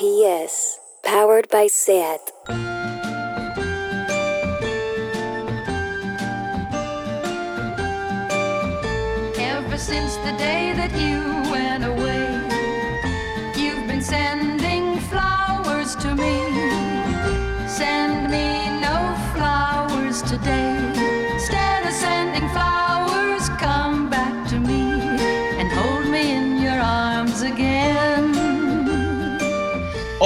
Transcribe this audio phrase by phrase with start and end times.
[0.00, 2.32] PS, powered by SAT.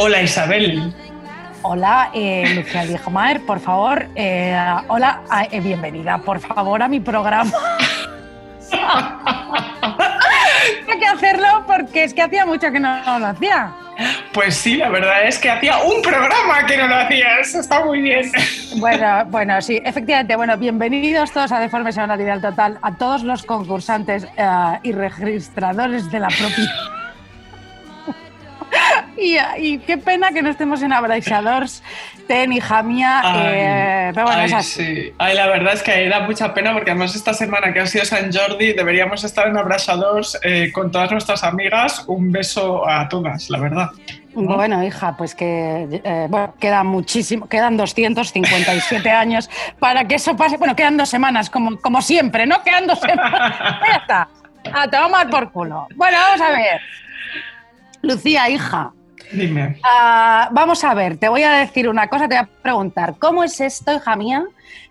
[0.07, 0.93] Hola Isabel.
[1.63, 4.07] Hola, eh, Lucía Ligmaer, por favor.
[4.15, 4.55] eh,
[4.89, 7.51] hola, eh, bienvenida, por favor, a mi programa.
[10.93, 13.73] Hay que hacerlo porque es que hacía mucho que no lo hacía.
[14.35, 17.55] Pues sí, la verdad es que hacía un programa que no lo hacías.
[17.55, 18.31] Está muy bien.
[18.77, 20.37] Bueno, bueno, sí, efectivamente.
[20.37, 24.27] Bueno, bienvenidos todos a Deforme Semanalidad Total, a todos los concursantes
[24.83, 26.71] y registradores de la propia.
[29.17, 31.83] Y, y qué pena que no estemos en Abraixadors,
[32.27, 33.23] Ten, hija mía.
[33.37, 34.85] eh, pero bueno, ay, es así.
[34.85, 35.13] sí.
[35.19, 38.05] Ay, la verdad es que da mucha pena porque además esta semana que ha sido
[38.05, 42.05] San Jordi deberíamos estar en Abrasadors eh, con todas nuestras amigas.
[42.07, 43.91] Un beso a todas, la verdad.
[44.35, 50.57] Bueno, hija, pues que eh, bueno, quedan muchísimo, quedan 257 años para que eso pase.
[50.57, 52.63] Bueno, quedan dos semanas, como, como siempre, ¿no?
[52.63, 53.55] Quedan dos semanas.
[53.89, 54.29] ya está.
[54.73, 55.87] A tomar por culo.
[55.95, 56.81] Bueno, vamos a ver.
[58.03, 58.93] Lucía, hija.
[59.33, 59.79] Dime.
[59.83, 63.43] ah, vamos a ver, te voy a decir una cosa, te voy a preguntar, ¿cómo
[63.45, 64.45] es esto, hija mía,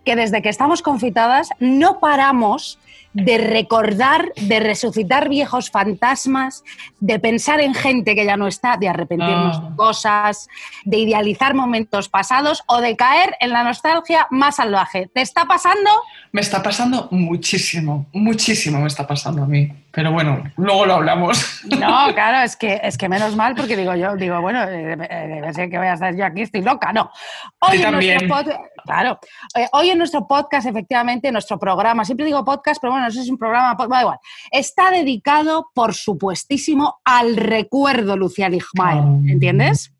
[0.05, 2.79] que desde que estamos confitadas no paramos
[3.13, 6.63] de recordar, de resucitar viejos fantasmas,
[6.99, 9.69] de pensar en gente que ya no está, de arrepentirnos Ah.
[9.69, 10.47] de cosas,
[10.83, 15.11] de idealizar momentos pasados o de caer en la nostalgia más salvaje?
[15.13, 15.91] ¿Te está pasando?
[16.31, 19.71] Me está pasando muchísimo, muchísimo me está pasando a mí.
[19.95, 21.61] Pero bueno, luego lo hablamos.
[21.65, 25.27] No, claro, es que, es que menos mal, porque digo yo, digo, bueno, eh, eh,
[25.35, 27.11] debe ser que voy a estar yo aquí, estoy loca, no.
[27.59, 29.19] Hoy en nuestro pod- claro,
[29.55, 33.19] eh, hoy en nuestro podcast, efectivamente, nuestro programa, siempre digo podcast, pero bueno, no sé
[33.19, 34.17] si es un programa, da igual,
[34.49, 39.21] está dedicado, por supuestísimo, al recuerdo, Lucía Ligmaer, Oh.
[39.27, 39.93] ¿entiendes?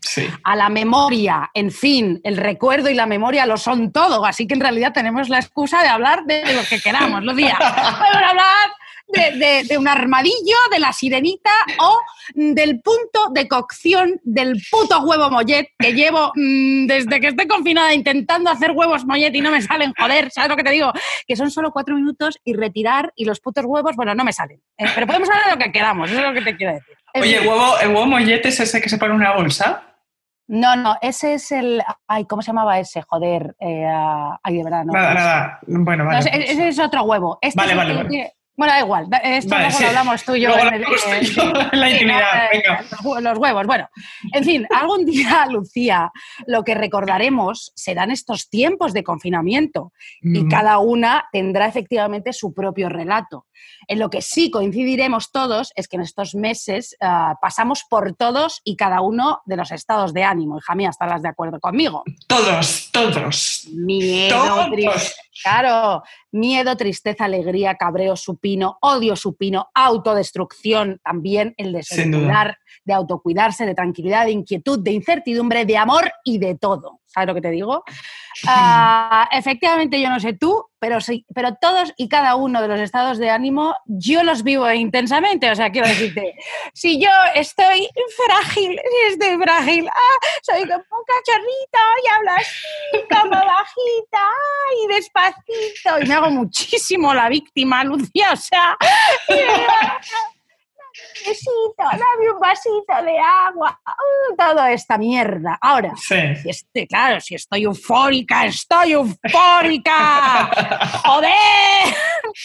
[0.00, 0.28] Sí.
[0.42, 4.52] a la memoria, en fin, el recuerdo y la memoria lo son todo, así que
[4.54, 7.56] en realidad tenemos la excusa de hablar de lo que queramos, Lucía.
[7.58, 8.44] Podemos hablar
[9.06, 11.98] de, de- de un armadillo, de la sirenita o
[12.34, 17.92] del punto de cocción del puto huevo mollet que llevo mm, desde que estoy confinada
[17.94, 20.92] intentando hacer huevos mollet y no me salen, joder, ¿sabes lo que te digo?
[21.26, 24.60] Que son solo cuatro minutos y retirar y los putos huevos, bueno, no me salen.
[24.78, 26.96] Eh, pero podemos hablar de lo que queramos, eso es lo que te quiero decir.
[27.14, 27.42] Oye, fin.
[27.42, 29.82] ¿el huevo, ¿el huevo mollete es ese que se pone en una bolsa?
[30.46, 31.82] No, no, ese es el.
[32.06, 33.00] Ay, ¿cómo se llamaba ese?
[33.00, 33.54] Joder.
[33.60, 33.86] eh,
[34.42, 34.92] ay, de verdad, no.
[34.92, 35.58] nada, nada.
[35.66, 36.18] Bueno, No, vale.
[36.20, 37.38] ese, pues- ese es otro huevo.
[37.40, 38.34] Este Vale, es vale, vale.
[38.56, 39.08] Bueno, da igual.
[39.22, 39.82] Esto Vale, luego sí.
[39.82, 40.48] lo hablamos tú y yo.
[40.50, 42.82] Luego en el- yo la intimidad, venga.
[42.82, 43.66] Los, hue- los huevos.
[43.66, 43.88] Bueno,
[44.32, 46.12] en fin, algún día, Lucía,
[46.46, 49.92] lo que recordaremos serán estos tiempos de confinamiento
[50.22, 50.48] y Mm.
[50.48, 53.46] cada una tendrá efectivamente su propio relato.
[53.88, 58.60] En lo que sí coincidiremos todos es que en estos meses ah, pasamos por todos
[58.64, 60.58] y cada uno de los estados de ánimo.
[60.58, 62.02] Hija mía, estarás de acuerdo conmigo.
[62.28, 63.66] Todos, todos.
[63.72, 65.14] Miedo, Todos.
[65.42, 66.02] Claro,
[66.34, 72.18] miedo, tristeza, alegría, cabreo, supino, odio supino, autodestrucción, también el de duda.
[72.18, 77.00] cuidar, de autocuidarse, de tranquilidad, de inquietud, de incertidumbre, de amor y de todo.
[77.14, 77.84] ¿Sabes lo que te digo?
[78.48, 82.80] Ah, efectivamente, yo no sé tú, pero sí, pero todos y cada uno de los
[82.80, 85.48] estados de ánimo yo los vivo intensamente.
[85.48, 86.34] O sea, quiero decirte,
[86.74, 87.88] si yo estoy
[88.26, 94.24] frágil, si estoy frágil, ah, soy como un cachorrito y hablo así, como bajita
[94.82, 96.00] y despacito.
[96.02, 98.32] Y me hago muchísimo la víctima, Lucía.
[98.32, 98.76] O sea,
[101.26, 105.58] besito, dame un vasito de agua, uh, toda esta mierda.
[105.60, 106.36] Ahora, Sí.
[106.42, 110.50] si estoy, claro, si estoy eufórica, estoy eufórica.
[111.04, 111.94] ¡Joder!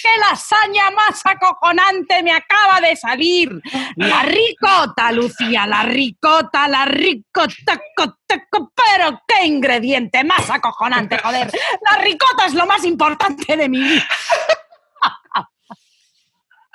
[0.01, 3.51] ¡Qué lasaña más acojonante me acaba de salir!
[3.95, 11.51] La ricota, Lucía, la ricota, la ricota, cota, co- pero qué ingrediente más acojonante, joder.
[11.89, 14.07] La ricota es lo más importante de mi vida.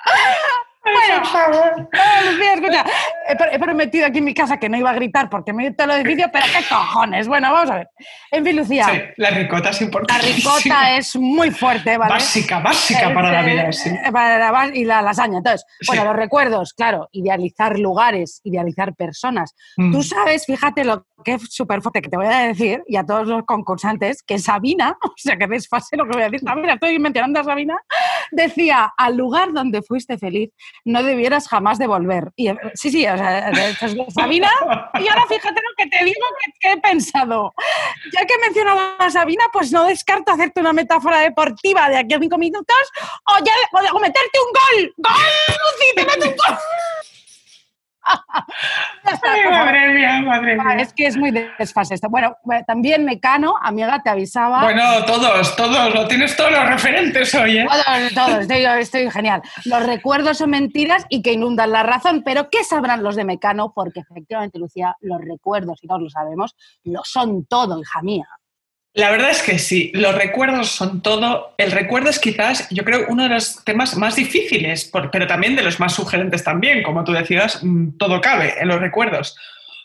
[0.85, 2.85] Bueno, eh, Lucía, escucha,
[3.27, 5.63] he, pro- he prometido aquí en mi casa que no iba a gritar porque me
[5.63, 7.27] he ido todo el edificio, pero qué cojones.
[7.27, 7.89] Bueno, vamos a ver.
[8.31, 10.25] En fin, Lucía, Sí, la ricota es la importante.
[10.27, 12.13] ricota es muy fuerte, ¿vale?
[12.13, 13.89] Básica, básica para la vida, sí.
[13.89, 15.39] Eh, para la y la lasaña.
[15.39, 15.87] Entonces, Sí.
[15.87, 19.55] bueno, los recuerdos, claro, idealizar lugares, idealizar personas.
[19.77, 19.91] Mm.
[19.91, 23.03] Tú sabes, fíjate lo que es súper fuerte que te voy a decir y a
[23.05, 26.73] todos los concursantes, que Sabina, o sea, que desfase lo que voy a decir, Sabina,
[26.73, 27.77] estoy mencionando a Sabina,
[28.31, 30.51] decía, al lugar donde fuiste feliz,
[30.83, 32.31] no debieras jamás de volver.
[32.35, 33.51] Y, eh, sí, sí, o sea,
[34.13, 34.49] Sabina.
[34.99, 36.25] Y ahora fíjate lo que te digo
[36.59, 37.53] que, he pensado.
[38.13, 42.13] Ya que he mencionado a Sabina, pues no descarto hacerte una metáfora deportiva de aquí
[42.13, 42.75] a cinco minutos
[43.25, 43.53] o, ya,
[43.93, 44.93] o meterte un gol.
[44.97, 45.13] ¡Gol,
[45.47, 45.95] Lucy!
[45.95, 46.57] ¡Te meto un gol!
[48.05, 50.83] Ay, madre mía, madre Ah, mía.
[50.83, 52.09] Es que es muy desfase esto.
[52.09, 54.63] Bueno, eh, también Mecano, amiga, te avisaba.
[54.63, 57.67] Bueno, todos, todos, lo tienes todos los referentes hoy, ¿eh?
[57.67, 59.41] Todos, todos, estoy, estoy genial.
[59.65, 63.73] Los recuerdos son mentiras y que inundan la razón, pero ¿qué sabrán los de Mecano?
[63.73, 68.27] Porque efectivamente, Lucía, los recuerdos, y todos lo sabemos, lo son todo, hija mía.
[68.95, 71.53] La verdad es que sí, los recuerdos son todo.
[71.57, 75.63] El recuerdo es quizás, yo creo, uno de los temas más difíciles, pero también de
[75.63, 76.81] los más sugerentes también.
[76.81, 79.35] Como tú decías, mm, todo cabe en los recuerdos.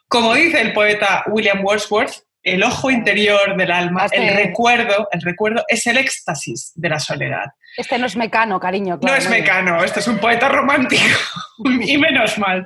[0.07, 5.21] Como dice el poeta William Wordsworth, el ojo interior del alma, Este- el recuerdo, el
[5.23, 7.47] recuerdo es el éxtasis de la soledad.
[7.77, 9.01] Este no es Mecano, cariño.
[9.03, 11.03] No es mecano, este es un poeta romántico.
[11.81, 12.65] y menos mal.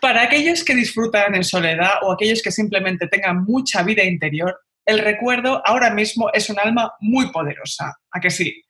[0.00, 4.98] Para aquellos que disfrutan en soledad o aquellos que simplemente tengan mucha vida interior, el
[4.98, 7.96] recuerdo ahora mismo es un alma muy poderosa.
[8.10, 8.62] ¿A que sí?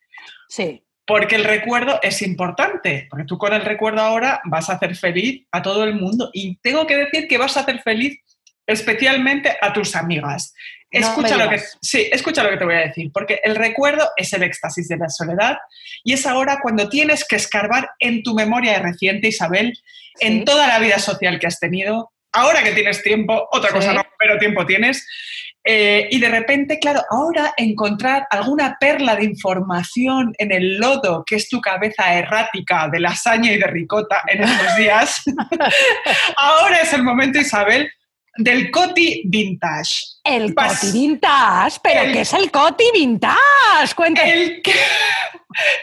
[0.48, 4.94] Sí, Porque el recuerdo es importante, porque tú con el recuerdo ahora vas a hacer
[4.96, 6.30] feliz a todo el mundo.
[6.32, 8.18] Y tengo que decir que vas a hacer feliz
[8.66, 10.54] especialmente a tus amigas.
[10.92, 14.10] No Escucha lo que, sí, escucha lo que te voy a decir, porque el recuerdo
[14.16, 15.58] es el éxtasis de la soledad
[16.04, 19.76] y es ahora cuando tienes que escarbar en tu memoria reciente, Isabel,
[20.16, 20.26] Sí.
[20.26, 23.76] en toda la vida social que has tenido, ahora que tienes tiempo, otra Sí.
[23.76, 25.06] cosa no, pero tiempo tienes,
[25.64, 31.36] eh, y de repente, claro, ahora encontrar alguna perla de información en el lodo que
[31.36, 35.22] es tu cabeza errática de lasaña y de ricota en estos días,
[36.36, 37.90] ahora es el momento, Isabel,
[38.42, 40.04] del coti vintage.
[40.24, 41.78] el Vas- Coti Vintage.
[41.82, 43.94] ¿Pero el- qué es el Coti Vintage?
[43.96, 44.32] Cuéntame.
[44.32, 44.62] El,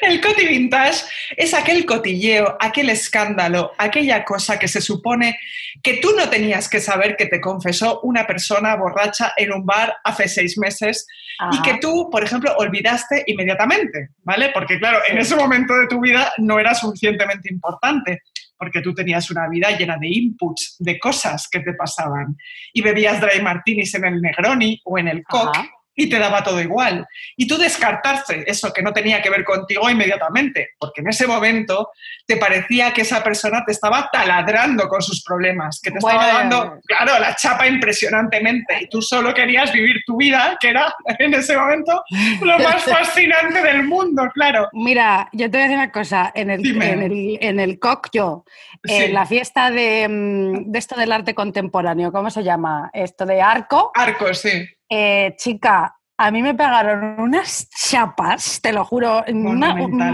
[0.02, 1.04] el coti vintage
[1.36, 5.38] es aquel cotilleo, aquel escándalo, aquella cosa que se supone
[5.84, 9.96] que tú no tenías que saber que te confesó una persona borracha en un bar
[10.04, 11.06] hace seis meses
[11.52, 14.50] y que tú, por ejemplo, olvidaste inmediatamente, ¿vale?
[14.54, 18.24] Porque claro, en ese momento de tu vida no era suficientemente importante,
[18.58, 22.38] porque tú tenías una vida llena de inputs, de cosas que te pasaban.
[22.74, 25.70] Y bebías dry martinis en el Negroni o en el Coq Ajá.
[26.00, 27.06] Y te daba todo igual.
[27.36, 31.90] Y tú descartaste eso que no tenía que ver contigo inmediatamente, porque en ese momento
[32.28, 36.80] te parecía que esa persona te estaba taladrando con sus problemas, que te estaba dando,
[36.86, 41.58] claro, la chapa impresionantemente y tú solo querías vivir tu vida, que era en ese
[41.58, 42.04] momento
[42.42, 44.70] lo más fascinante del mundo, claro.
[44.74, 46.32] Mira, yo te voy a decir una cosa.
[46.36, 46.92] En el, Dime.
[46.92, 48.46] en el, en el COC, yo,
[48.84, 49.12] en Sí.
[49.12, 52.92] la fiesta de, mm, de esto del arte contemporáneo, ¿cómo se llama?
[52.94, 53.92] Esto de arco.
[53.96, 54.68] Arco, sí.
[54.90, 59.74] Eh, chica, a mí me pegaron unas chapas, te lo juro, una-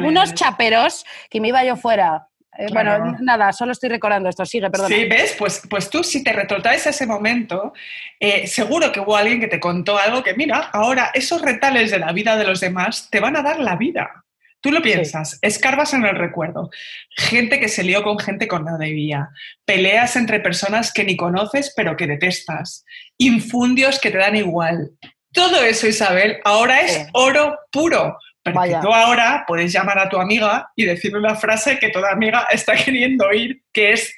[0.09, 2.27] unos chaperos que me iba yo fuera.
[2.57, 3.03] Eh, Claro.
[3.03, 4.45] Bueno, nada, solo estoy recordando esto.
[4.45, 4.87] Sigue, perdón.
[4.89, 5.35] Sí, ¿ves?
[5.39, 7.73] Pues, pues tú, si te retrotraes a ese momento,
[8.19, 11.97] eh, seguro que hubo alguien que te contó algo que, mira, ahora esos retales de
[11.97, 14.22] la vida de los demás te van a dar la vida.
[14.63, 16.69] Tú lo piensas, escarbas en el recuerdo.
[17.17, 19.27] Gente que se lió con gente con no debía.
[19.65, 22.85] Peleas entre personas que ni conoces pero que detestas.
[23.17, 24.91] Infundios que te dan igual.
[25.33, 27.01] Todo eso, Isabel, ahora es Sí.
[27.11, 28.17] oro puro.
[28.45, 28.81] Vaya.
[28.81, 32.73] tú ahora puedes llamar a tu amiga y decirle una frase que toda amiga está
[32.85, 34.13] queriendo oír, que es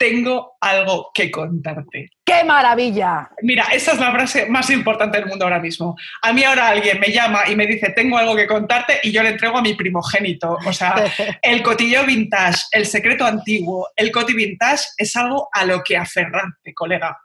[0.00, 2.08] tengo algo que contarte.
[2.24, 3.28] ¡Qué maravilla!
[3.42, 5.94] Mira, esa es la frase más importante del mundo ahora mismo.
[6.22, 9.22] A mí ahora alguien me llama y me dice, tengo algo que contarte y yo
[9.22, 10.56] le entrego a mi primogénito.
[10.64, 10.94] O sea,
[11.42, 16.72] el cotillo vintage, el secreto antiguo, el coti vintage es algo a lo que aferrarte,
[16.72, 17.18] colega.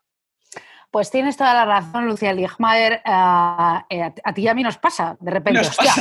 [0.95, 3.01] Pues tienes toda la razón, Lucía Ligmaer.
[3.03, 5.59] a, eh, a- a ti y a mí nos pasa, de repente.
[5.59, 5.91] Nos hostia,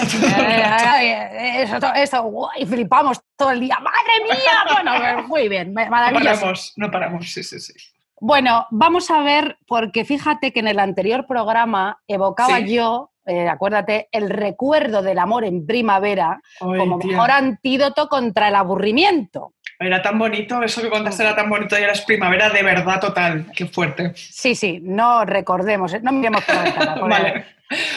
[1.03, 3.77] eh, eh, eso, to- eso, guau, y flipamos todo el día.
[3.81, 4.73] ¡Madre mía!
[4.73, 6.41] Bueno, eh, muy bien, ma- No maravilloso.
[6.43, 7.73] paramos, no paramos, sí, sí, sí.
[8.21, 12.73] Bueno, vamos a ver, porque fíjate que en el anterior programa evocaba Sí.
[12.77, 17.11] yo, eh, acuérdate, el recuerdo del amor en primavera como tía.
[17.17, 19.55] mejor antídoto contra el aburrimiento.
[19.85, 23.47] Era tan bonito, eso que contaste era tan bonito y era primavera de verdad total.
[23.55, 24.13] Qué fuerte.
[24.15, 27.47] Sí, sí, no recordemos, no miremos por la ventana, porque- Vale.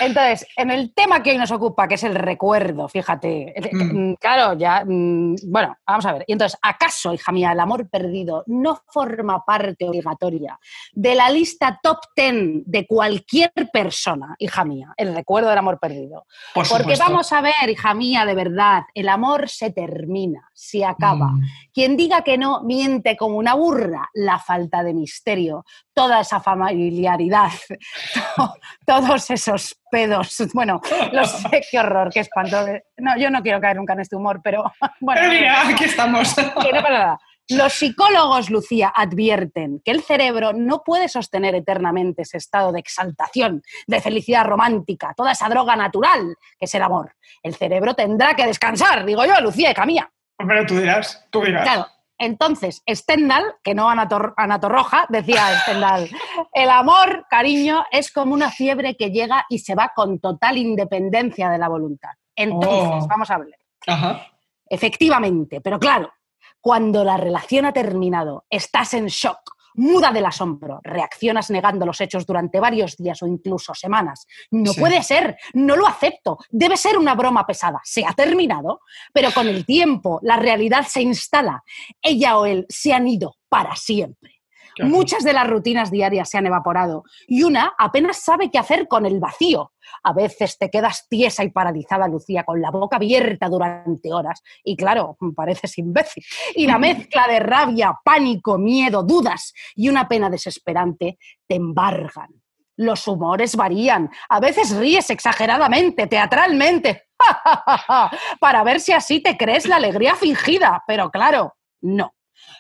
[0.01, 4.11] Entonces, en el tema que hoy nos ocupa, que es el recuerdo, fíjate, eh, Mm.
[4.11, 6.23] mm, claro, ya, mm, bueno, vamos a ver.
[6.27, 10.59] Y entonces, ¿acaso, hija mía, el amor perdido no forma parte obligatoria
[10.93, 16.25] de la lista top 10 de cualquier persona, hija mía, el recuerdo del amor perdido?
[16.53, 21.27] Por Porque vamos a ver, hija mía, de verdad, el amor se termina, se acaba.
[21.27, 21.41] Mm.
[21.73, 27.49] Quien diga que no miente como una burra, la falta de misterio, toda esa familiaridad,
[28.35, 28.53] to-
[28.85, 30.37] todos esos pedos.
[30.53, 32.65] Bueno, los, qué horror, qué espanto.
[32.97, 34.63] No, yo no quiero caer nunca en este humor, pero
[35.01, 35.21] bueno.
[35.21, 36.33] Pero mira, aquí estamos.
[36.35, 37.19] que no pasa nada.
[37.49, 43.61] Los psicólogos, Lucía, advierten que el cerebro no puede sostener eternamente ese estado de exaltación,
[43.87, 47.15] de felicidad romántica, toda esa droga natural que es el amor.
[47.41, 50.11] El cerebro tendrá que descansar, digo yo, Lucía y Camilla.
[50.37, 51.63] Pero tú dirás, tú dirás.
[51.63, 51.87] Claro.
[52.19, 56.09] Entonces, Stendhal, que no Anator Anatorroja, decía Stendhal,
[56.53, 61.49] el amor, cariño, es como una fiebre que llega y se va con total independencia
[61.49, 62.11] de la voluntad.
[62.35, 63.07] Entonces, Oh.
[63.07, 63.59] vamos a hablar.
[63.85, 64.27] Ajá.
[64.69, 66.11] Efectivamente, pero claro,
[66.59, 69.39] cuando la relación ha terminado, estás en shock,
[69.77, 74.27] muda del asombro, reaccionas negando los hechos durante varios días o incluso semanas.
[74.51, 74.79] No Sí.
[74.79, 77.79] puede ser, no lo acepto, debe ser una broma pesada.
[77.83, 78.81] Se ha terminado,
[79.13, 81.63] pero con el tiempo la realidad se instala.
[82.01, 84.36] Ella o él se han ido para siempre.
[84.79, 89.05] Muchas de las rutinas diarias se han evaporado y una apenas sabe qué hacer con
[89.05, 89.71] el vacío.
[90.03, 94.41] A veces te quedas tiesa y paralizada, Lucía, con la boca abierta durante horas.
[94.63, 96.23] Y claro, pareces imbécil.
[96.55, 101.17] Y la mezcla de rabia, pánico, miedo, dudas y una pena desesperante
[101.47, 102.29] te embargan.
[102.75, 104.11] Los humores varían.
[104.29, 107.07] A veces ríes exageradamente, teatralmente,
[108.39, 110.83] para ver si así te crees la alegría fingida.
[110.85, 112.13] Pero claro, no.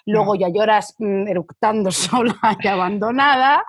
[0.05, 3.65] Luego ya lloras mm, eructando sola y abandonada.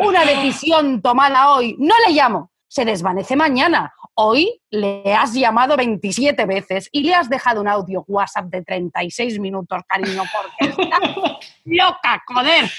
[0.00, 3.92] Una decisión tomada hoy, no le llamo, se desvanece mañana.
[4.14, 9.38] Hoy le has llamado 27 veces y le has dejado un audio WhatsApp de 36
[9.38, 10.24] minutos, cariño,
[10.58, 10.98] porque está
[11.64, 12.70] loca, joder.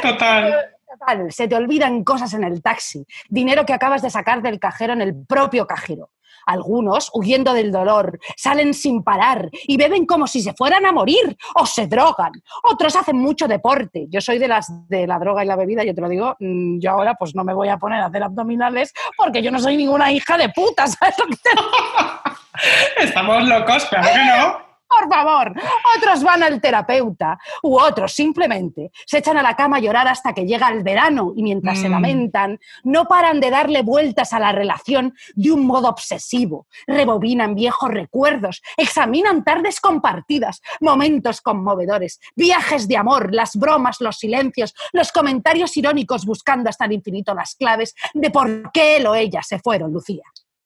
[0.00, 0.54] Total.
[0.92, 4.92] Total, se te olvidan cosas en el taxi, dinero que acabas de sacar del cajero
[4.92, 6.10] en el propio cajero.
[6.46, 11.36] Algunos, huyendo del dolor, salen sin parar y beben como si se fueran a morir
[11.54, 12.32] o se drogan.
[12.64, 14.06] Otros hacen mucho deporte.
[14.08, 16.80] Yo soy de las de la droga y la bebida, yo te lo digo, mm,
[16.80, 19.76] yo ahora pues no me voy a poner a hacer abdominales porque yo no soy
[19.76, 21.50] ninguna hija de puta, ¿sabes lo que te
[23.04, 24.71] Estamos locos, claro que no.
[24.98, 25.52] Por favor.
[25.96, 30.32] Otros van al terapeuta u otros simplemente se echan a la cama a llorar hasta
[30.32, 31.92] que llega el verano y mientras se Mm.
[31.92, 36.66] lamentan no paran de darle vueltas a la relación de un modo obsesivo.
[36.86, 44.74] Rebobinan viejos recuerdos, examinan tardes compartidas, momentos conmovedores, viajes de amor, las bromas, los silencios,
[44.92, 49.42] los comentarios irónicos buscando hasta el infinito las claves de por qué él o ella
[49.42, 50.22] se fueron, Lucía.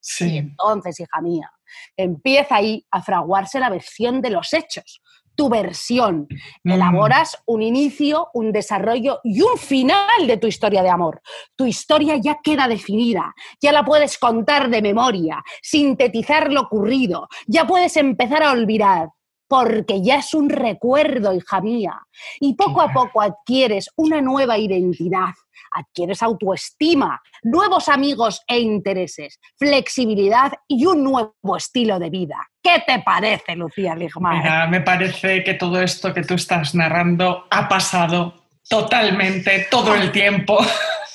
[0.06, 0.36] Y Sí.
[0.38, 1.50] entonces, hija mía,
[1.96, 5.02] empieza ahí a fraguarse la versión de los hechos,
[5.34, 6.28] tu versión.
[6.64, 6.70] Mm.
[6.72, 11.20] Elaboras un inicio, un desarrollo y un final de tu historia de amor.
[11.56, 17.66] Tu historia ya queda definida, ya la puedes contar de memoria, sintetizar lo ocurrido, ya
[17.66, 19.08] puedes empezar a olvidar.
[19.48, 22.00] Porque ya es un recuerdo, hija mía.
[22.40, 25.34] Y poco a poco adquieres una nueva identidad,
[25.70, 32.36] adquieres autoestima, nuevos amigos e intereses, flexibilidad y un nuevo estilo de vida.
[32.62, 34.42] ¿Qué te parece, Lucía Ligmaer?
[34.42, 38.34] Mira, me parece que todo esto que tú estás narrando ha pasado
[38.68, 40.58] totalmente todo el tiempo.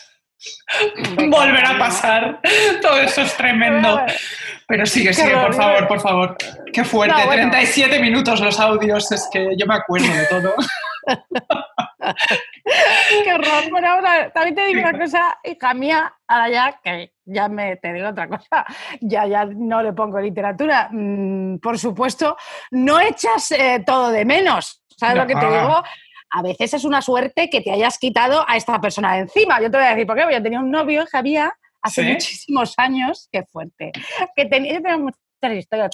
[1.30, 2.40] Volverá a pasar.
[2.82, 4.02] Todo eso es tremendo.
[4.68, 6.38] Pero sigue, sigue, por favor, por favor.
[6.74, 7.16] Qué fuerte.
[7.20, 7.50] No, bueno.
[7.52, 10.54] 37 minutos los audios, es que yo me acuerdo de todo.
[13.24, 13.70] Qué horror.
[13.70, 17.94] Bueno, ahora también te digo una cosa, hija mía, ahora ya que ya me te
[17.94, 18.66] digo otra cosa,
[19.02, 20.90] ya, ya no le pongo literatura.
[20.92, 22.38] Mm, por supuesto,
[22.72, 24.84] no echas eh, todo de menos.
[24.98, 25.50] ¿Sabes lo que te Ah.
[25.62, 25.84] digo?
[26.32, 29.62] A veces es una suerte que te hayas quitado a esta persona de encima.
[29.62, 30.22] Yo te voy a decir por qué.
[30.24, 32.12] Porque Yo tenía un novio, Javier, hace ¿Sí?
[32.14, 33.92] muchísimos años, qué fuerte,
[34.36, 35.20] que tenía, yo tengo muchas
[35.58, 35.90] historias,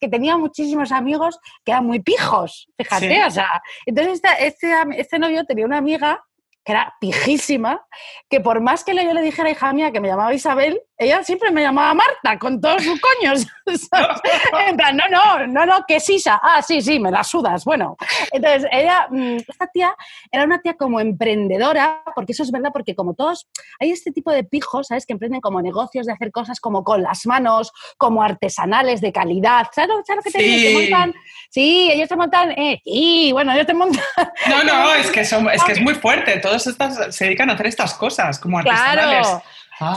[0.00, 3.20] que tenía muchísimos amigos que eran muy pijos, fíjate, Sí.
[3.22, 6.24] o sea, entonces este, am- este novio tenía una amiga
[6.64, 7.86] que era pijísima,
[8.28, 11.50] que por más que yo le dijera, hija mía, que me llamaba Isabel, ella siempre
[11.50, 13.46] me llamaba Marta, con todos sus coños.
[13.66, 14.20] ¿sabes?
[14.68, 16.38] en plan, no, no, no, no, que es Isa.
[16.42, 17.64] Ah, sí, sí, me la sudas.
[17.64, 17.96] Bueno,
[18.32, 19.96] entonces ella, mm, esta tía
[20.30, 23.48] era una tía como emprendedora, porque eso es verdad, porque como todos,
[23.80, 25.06] hay este tipo de pijos, ¿sabes?
[25.06, 29.68] Que emprenden como negocios de hacer cosas como con las manos, como artesanales de calidad.
[29.72, 30.56] ¿Sabes, lo- sabes lo que te digo?
[30.58, 30.66] Sí.
[30.66, 31.14] Que montan,
[31.48, 34.02] sí, ellos te montan, eh, sí, bueno, ellos te montan
[34.48, 36.38] No, no, es que, son- es que es muy fuerte.
[36.40, 39.26] Todos estas, se dedican a hacer estas cosas, como artesanales.
[39.26, 39.42] Claro.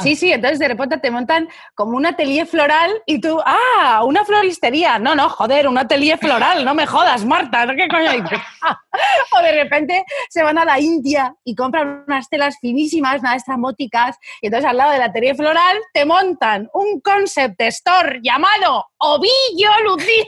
[0.01, 4.23] Sí, sí, entonces de repente te montan como un atelier floral y tú, ah, una
[4.23, 4.97] floristería.
[4.97, 7.75] No, no, joder, un atelier floral, no me jodas, Marta, ¿no?
[7.75, 8.39] ¿qué coño dices?
[9.37, 14.17] o de repente se van a la India y compran unas telas finísimas, nada estrambóticas,
[14.41, 20.23] y entonces al lado del atelier floral te montan un concept store llamado Ovillo Lucía.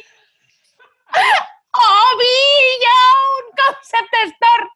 [1.75, 2.97] Ovillo,
[3.39, 4.69] un concept store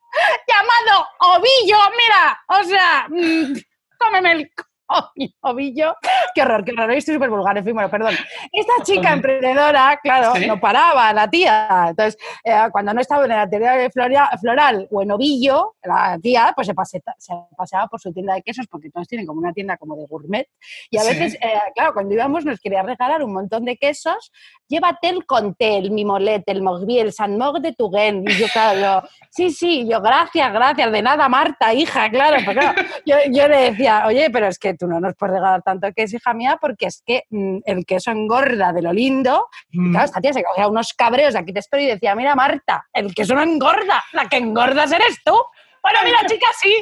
[0.48, 3.53] llamado Ovillo, mira, o sea, mm,
[3.98, 4.51] cómeme el...
[5.15, 5.96] mi novillo.
[6.34, 6.91] Qué horror, qué horror.
[6.91, 8.15] Estoy súper vulgar, en fin, bueno, perdón.
[8.51, 10.46] Esta chica emprendedora, claro, Sí.
[10.48, 11.88] no paraba, la tía.
[11.89, 16.17] Entonces, eh, cuando no estaba en la tienda de floria- floral o en ovillo, la
[16.22, 16.74] tía pues se,
[17.17, 20.05] se paseaba por su tienda de quesos, porque todos tienen como una tienda como de
[20.08, 20.48] gourmet.
[20.89, 21.10] Y a Sí.
[21.10, 24.31] veces, eh, claro, cuando íbamos nos quería regalar un montón de quesos.
[24.67, 28.24] Llévate el Conté, el Mimolet, el Mogbi, el San Mog de Tuguen.
[28.27, 32.38] Y yo, claro, yo, sí, sí, yo, gracias, gracias, de nada, Marta, hija, claro.
[32.46, 35.62] Pero claro, yo, yo le decía, oye, pero es que tú no nos puedes regalar
[35.62, 39.48] tanto queso, hija mía, porque es que mm, el queso engorda de lo lindo.
[39.69, 39.91] Y Mm.
[39.91, 42.88] claro, esta tía se cogía unos cabreos de aquí te espero y decía, mira, Marta,
[42.93, 45.36] el queso no engorda, la que engordas eres tú.
[45.81, 46.74] Bueno, mira, chica, sí.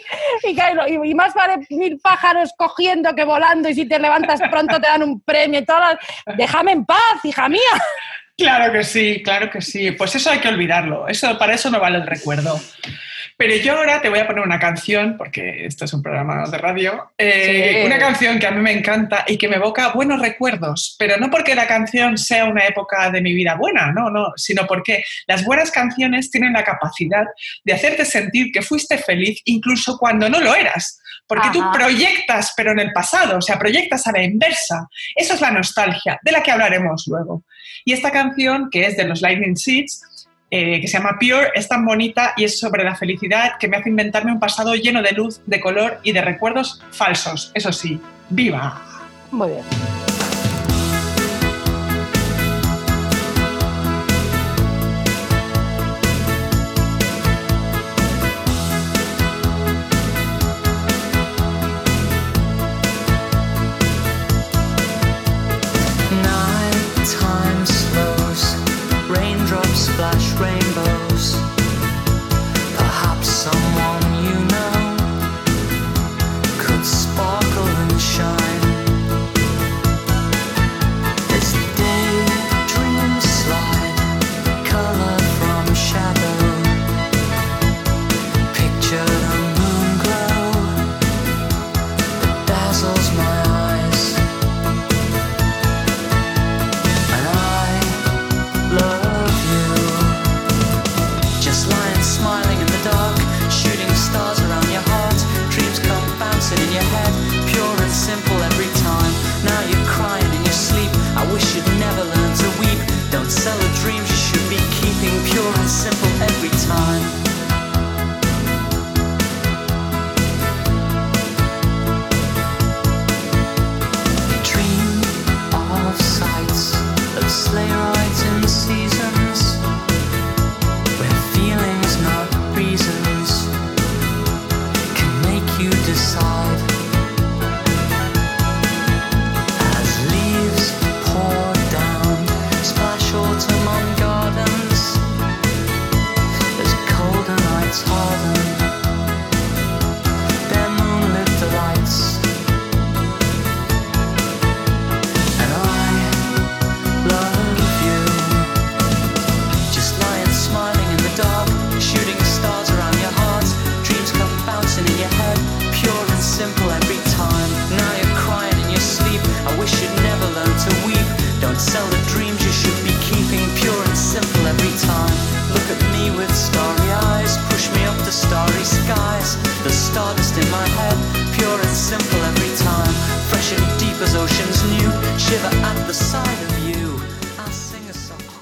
[0.43, 4.39] Y, claro, y, y más vale mil pájaros cogiendo que volando y si te levantas
[4.49, 5.79] pronto te dan un premio y todo.
[6.37, 7.59] Déjame en paz, hija mía.
[8.37, 9.91] Claro que sí, claro que sí.
[9.91, 11.07] Pues eso hay que olvidarlo.
[11.07, 12.59] Eso, para eso no vale el recuerdo.
[13.37, 16.57] Pero yo ahora te voy a poner una canción, porque esto es un programa de
[16.57, 17.85] radio, eh, Sí.
[17.85, 21.29] una canción que a mí me encanta y que me evoca buenos recuerdos, pero no
[21.29, 25.45] porque la canción sea una época de mi vida buena, no, no, sino porque las
[25.45, 27.25] buenas canciones tienen la capacidad
[27.63, 32.71] de hacerte sentir que fuiste feliz incluso cuando no lo eras, porque tú proyectas, pero
[32.71, 34.87] en el pasado, o sea, proyectas a la inversa.
[35.15, 37.43] Eso es la nostalgia, de la que hablaremos luego.
[37.85, 40.01] Y esta canción, que es de los Lightning Seeds,
[40.49, 43.77] eh, que se llama Pure, es tan bonita y es sobre la felicidad que me
[43.77, 47.51] hace inventarme un pasado lleno de luz, de color y de recuerdos falsos.
[47.53, 47.99] Eso sí,
[48.29, 48.81] ¡viva!
[49.31, 49.96] Muy bien.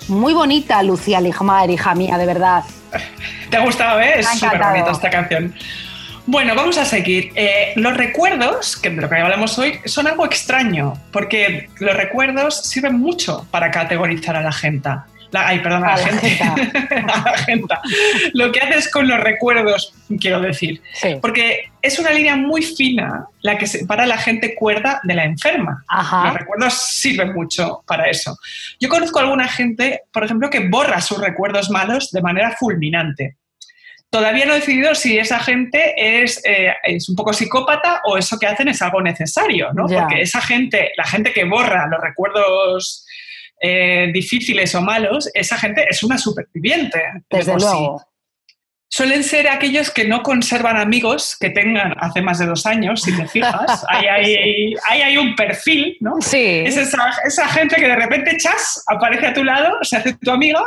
[0.07, 2.63] Muy bonita, Lucía Ligmaer, hija mía, de verdad.
[3.49, 4.19] ¿Te ha gustado, eh?
[4.19, 5.53] Es súper bonita esta canción.
[6.27, 7.31] Bueno, vamos a seguir.
[7.35, 12.63] Eh, los recuerdos, que de lo que hablamos hoy, son algo extraño, porque los recuerdos
[12.63, 14.89] sirven mucho para categorizar a la gente.
[15.31, 16.43] La- ay, perdón, a la, la gente.
[16.43, 17.75] a la gente.
[18.33, 20.81] Lo que haces con los recuerdos, quiero decir.
[20.93, 21.17] Sí.
[21.21, 25.25] Porque es una línea muy fina la que separa a la gente cuerda de la
[25.25, 25.83] enferma.
[26.25, 28.37] Los recuerdos sirven mucho para eso.
[28.79, 33.37] Yo conozco a alguna gente, por ejemplo, que borra sus recuerdos malos de manera fulminante.
[34.09, 38.39] Todavía no he decidido si esa gente es, eh, es un poco psicópata o eso
[38.39, 39.87] que hacen es algo necesario, ¿no?
[39.87, 43.05] Porque esa gente, la gente que borra los recuerdos
[43.59, 46.97] eh, difíciles o malos, esa gente es una superviviente.
[47.29, 47.87] de Desde sí.
[48.97, 53.13] Suelen ser aquellos que no conservan amigos que tengan hace más de dos años, si
[53.13, 53.83] te fijas.
[53.89, 56.13] Ahí hay, ahí hay un perfil, ¿no?
[56.21, 56.63] Sí.
[56.65, 60.31] Es esa, esa gente que de repente, chas, aparece a tu lado, se hace tu
[60.31, 60.61] amiga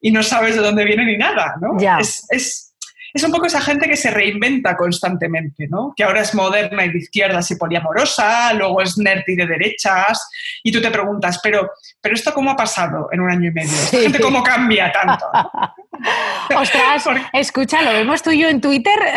[0.00, 1.78] y no sabes de dónde viene ni nada, ¿no?
[1.78, 1.98] Ya.
[2.00, 2.69] Es, es-
[3.12, 5.92] es un poco esa gente que se reinventa constantemente, ¿no?
[5.96, 10.28] Que ahora es moderna y de izquierdas y poliamorosa, luego es nerd y de derechas,
[10.62, 11.70] y tú te preguntas, pero,
[12.00, 13.70] pero ¿esto cómo ha pasado en un año y medio?
[13.72, 14.02] ¿Esta Sí.
[14.04, 15.26] gente cómo cambia tanto?
[16.56, 19.12] Ostras, Porque- escucha, lo vemos tú y yo en Twitter eh,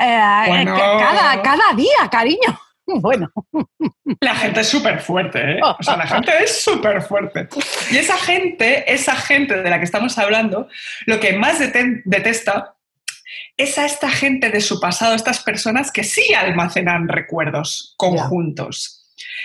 [0.00, 0.74] eh, Bueno.
[0.76, 2.38] cada, cada día, cariño.
[2.88, 3.32] Bueno,
[4.20, 5.60] La gente es súper fuerte, ¿eh?
[5.60, 7.48] O sea, la gente es súper fuerte.
[7.90, 10.68] Y esa gente, esa gente de la que estamos hablando,
[11.06, 12.75] lo que más dete- detesta
[13.56, 19.02] es a esta gente de su pasado, estas personas que sí almacenan recuerdos conjuntos.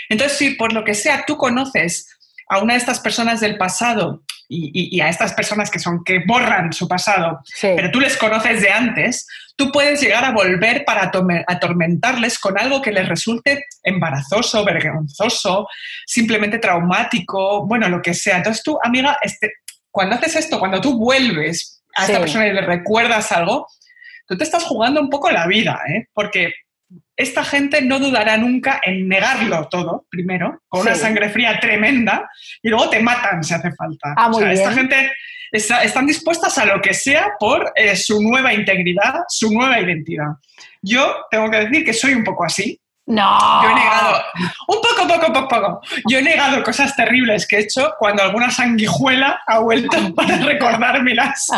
[0.09, 2.07] Entonces, si por lo que sea tú conoces
[2.49, 6.03] a una de estas personas del pasado y, y- y a estas personas que son
[6.03, 7.69] que borran su pasado, sí.
[7.77, 11.09] pero tú les conoces de antes, tú puedes llegar a volver para
[11.47, 15.67] atormentarles con algo que les resulte embarazoso, vergonzoso,
[16.05, 18.37] simplemente traumático, bueno, lo que sea.
[18.37, 19.53] Entonces tú, amiga, este,
[19.89, 22.19] cuando haces esto, cuando tú vuelves a esta Sí.
[22.21, 23.67] persona y le recuerdas algo,
[24.31, 26.07] tú te estás jugando un poco la vida, ¿eh?
[26.13, 26.53] Porque
[27.17, 32.29] esta gente no dudará nunca en negarlo todo, primero, con una sangre fría tremenda,
[32.63, 34.13] y luego te matan si hace falta.
[34.15, 34.79] Ah, muy Esta bien.
[34.89, 35.11] gente
[35.51, 40.27] está- están dispuestas a lo que sea por eh, su nueva integridad, su nueva identidad.
[40.81, 42.79] Yo tengo que decir que soy un poco así.
[43.11, 43.61] No.
[43.61, 44.23] Yo he negado,
[44.67, 45.81] un poco, poco, poco, poco.
[46.07, 51.49] Yo he negado cosas terribles que he hecho cuando alguna sanguijuela ha vuelto para recordármelas.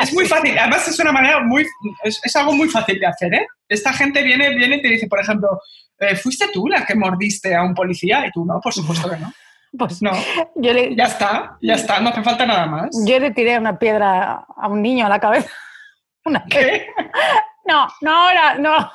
[0.00, 1.66] Es muy fácil, además es una manera muy,
[2.04, 3.46] es, es algo muy fácil de hacer, ¿eh?
[3.68, 5.60] Esta gente viene, viene y te dice, por ejemplo,
[5.98, 8.24] eh, ¿fuiste tú la que mordiste a un policía?
[8.24, 9.32] Y tú, no, por supuesto que no.
[9.76, 10.12] Pues No,
[10.54, 12.90] yo le, ya está, ya está, no hace falta nada más.
[13.04, 15.50] yo le tiré una piedra a un niño a la cabeza.
[16.24, 16.44] Una.
[16.48, 16.86] ¿Qué?
[17.64, 18.88] No, no ahora, no.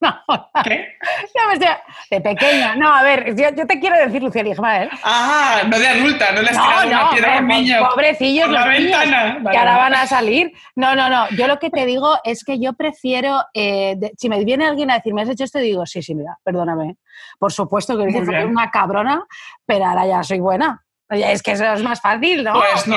[0.30, 0.96] No, ¿Qué?
[1.38, 1.68] no me estoy-
[2.10, 2.74] de pequeña.
[2.74, 4.88] No, a ver, yo, yo te quiero decir, Lucía Ligmael.
[5.04, 7.56] Ah, no de adulta, no le has No, tirado una no, piedra a un hombre,
[7.58, 7.88] niño.
[7.90, 9.50] pobrecillos los niños, ventana.
[9.50, 10.52] que ahora van a salir.
[10.74, 11.28] No, no, no.
[11.36, 14.90] Yo lo que te digo es que yo prefiero, eh, de- si me viene alguien
[14.90, 15.58] a decirme, ¿has hecho esto?
[15.58, 16.96] Digo, sí, sí, mira, perdóname.
[17.38, 19.22] Por supuesto que soy una cabrona,
[19.66, 20.82] pero ahora ya soy buena.
[21.10, 22.54] Oye, es que eso es más fácil, ¿no?
[22.54, 22.96] Pues no.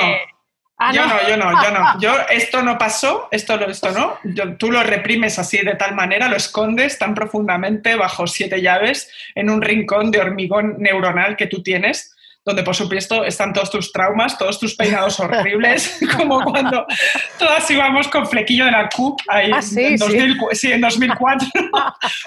[0.76, 1.84] Ah, yo no, yo no, yo no.
[2.00, 4.18] Yo, esto no pasó, esto, esto no.
[4.24, 9.10] Yo- tú lo reprimes así de tal manera, lo escondes tan profundamente bajo siete llaves
[9.36, 12.13] en un rincón de hormigón neuronal que tú tienes,
[12.44, 16.86] donde por supuesto están todos tus traumas, todos tus peinados horribles, como cuando
[17.38, 20.04] todas íbamos con flequillo de la CUP ahí Ah, sí, en, sí.
[20.04, 21.48] 2000 sí, en 2004.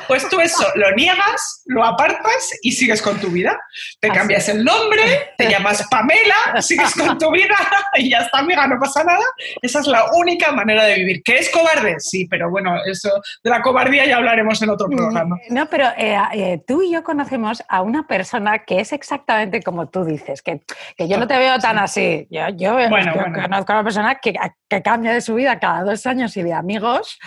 [0.07, 3.59] pues tú eso lo niegas, lo apartas y sigues con tu vida.
[3.99, 7.55] Te Así cambias el nombre, te llamas Pamela, sigues con tu vida
[7.95, 9.23] y ya está, amiga, no pasa nada.
[9.61, 11.21] Esa es la única manera de vivir.
[11.23, 11.99] ¿Que es cobarde?
[11.99, 13.09] Sí, pero bueno, eso
[13.43, 15.37] de la cobardía ya hablaremos en otro programa.
[15.49, 19.87] No, pero eh, eh, tú y yo conocemos a una persona que es exactamente como
[19.87, 20.61] tú dices, que,
[20.97, 22.27] que yo no te veo tan así.
[22.31, 23.41] Yo, yo, Bueno, yo bueno.
[23.43, 24.33] conozco a una persona que,
[24.67, 27.19] que cambia de su vida cada dos años y de amigos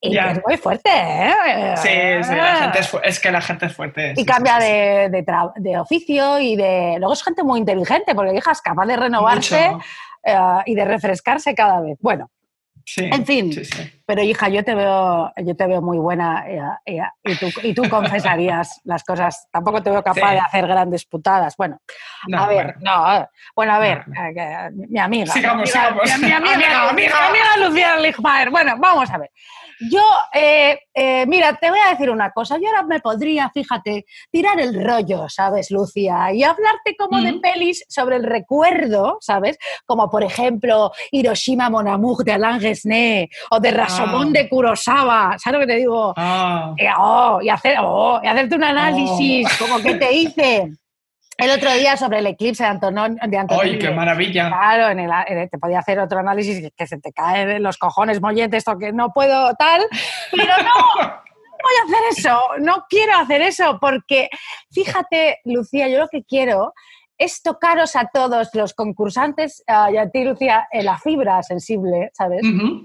[0.00, 0.30] y Ya.
[0.30, 1.74] es muy fuerte, ¿eh?
[1.76, 1.88] Sí,
[2.28, 4.12] sí, la gente es, que la gente es fuerte.
[4.12, 5.24] Y sí, cambia sí, de, de
[5.56, 6.96] de oficio y de...
[6.98, 9.72] Luego es gente muy inteligente, porque hija es capaz de renovarse
[10.22, 11.98] eh, y de refrescarse cada vez.
[12.00, 12.30] Bueno,
[12.90, 13.52] Sí, En fin.
[13.52, 14.00] sí, sí.
[14.06, 17.74] pero hija, yo te veo, yo te veo muy buena eh, eh, y, tú, y
[17.74, 19.46] tú confesarías las cosas.
[19.52, 21.54] Tampoco te veo capaz de hacer grandes putadas.
[21.58, 21.82] Bueno,
[22.28, 22.80] No, a ver, bueno.
[22.80, 25.32] no, eh, bueno, a ver, No, eh, mi amiga.
[25.34, 26.18] Sigamos, mi amiga, sigamos.
[26.22, 27.16] Mi, mi amiga, Amiga, amiga.
[27.20, 28.48] mi amiga Lucía Ligmaer.
[28.50, 29.30] Bueno, vamos a ver.
[29.80, 30.02] Yo,
[30.34, 32.56] eh, eh, mira, te voy a decir una cosa.
[32.58, 36.32] Yo ahora me podría, fíjate, tirar el rollo, ¿sabes, Lucía?
[36.32, 39.56] Y hablarte como de pelis sobre el recuerdo, ¿sabes?
[39.86, 44.30] Como por ejemplo Hiroshima Mon Amour de Alain Resnais o de Rashomon Ah.
[44.32, 45.36] de Kurosawa.
[45.38, 46.12] ¿Sabes lo que te digo?
[46.16, 50.72] Ah, Eh, oh, y, hacer, oh, y hacerte un análisis, como que te hice
[51.38, 53.08] el otro día sobre el eclipse de Antonio.
[53.26, 54.48] De Antonio ¡Ay, qué maravilla!
[54.48, 57.62] Claro, en el, en el- te podía hacer otro análisis que, que se te caen
[57.62, 59.82] los cojones molletes, esto que no puedo tal,
[60.32, 61.14] pero no, no
[61.62, 64.28] voy a hacer eso, no quiero hacer eso, porque
[64.72, 66.72] fíjate, Lucía, yo lo que quiero
[67.18, 72.10] es tocaros a todos los concursantes ah, y a ti, Lucía, en la fibra sensible,
[72.14, 72.42] ¿sabes?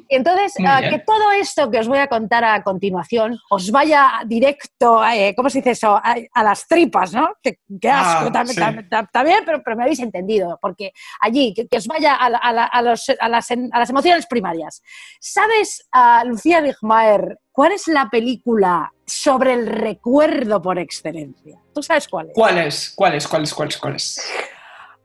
[0.10, 4.22] Y entonces, ah, que todo esto que os voy a contar a continuación os vaya
[4.26, 5.96] directo, eh, ¿cómo se dice eso?
[5.96, 7.30] A, a las tripas, ¿no?
[7.44, 8.60] Que, que Ah, asco, tam- sí.
[8.60, 12.30] tam- tam- también, pero, pero me habéis entendido, porque allí, que, que os vaya a,
[12.30, 14.82] la- a la- a los- a las, a las emociones primarias.
[15.20, 15.88] ¿Sabes,
[16.26, 21.60] Lucía Ligmaer, cuál es la película sobre el recuerdo por excelencia?
[21.74, 22.34] ¿Tú sabes cuál es?
[22.34, 22.94] ¿Cuáles?
[22.96, 23.28] ¿Cuáles?
[23.28, 23.54] ¿Cuáles?
[23.54, 23.78] ¿Cuáles?
[23.78, 24.22] ¿Cuáles?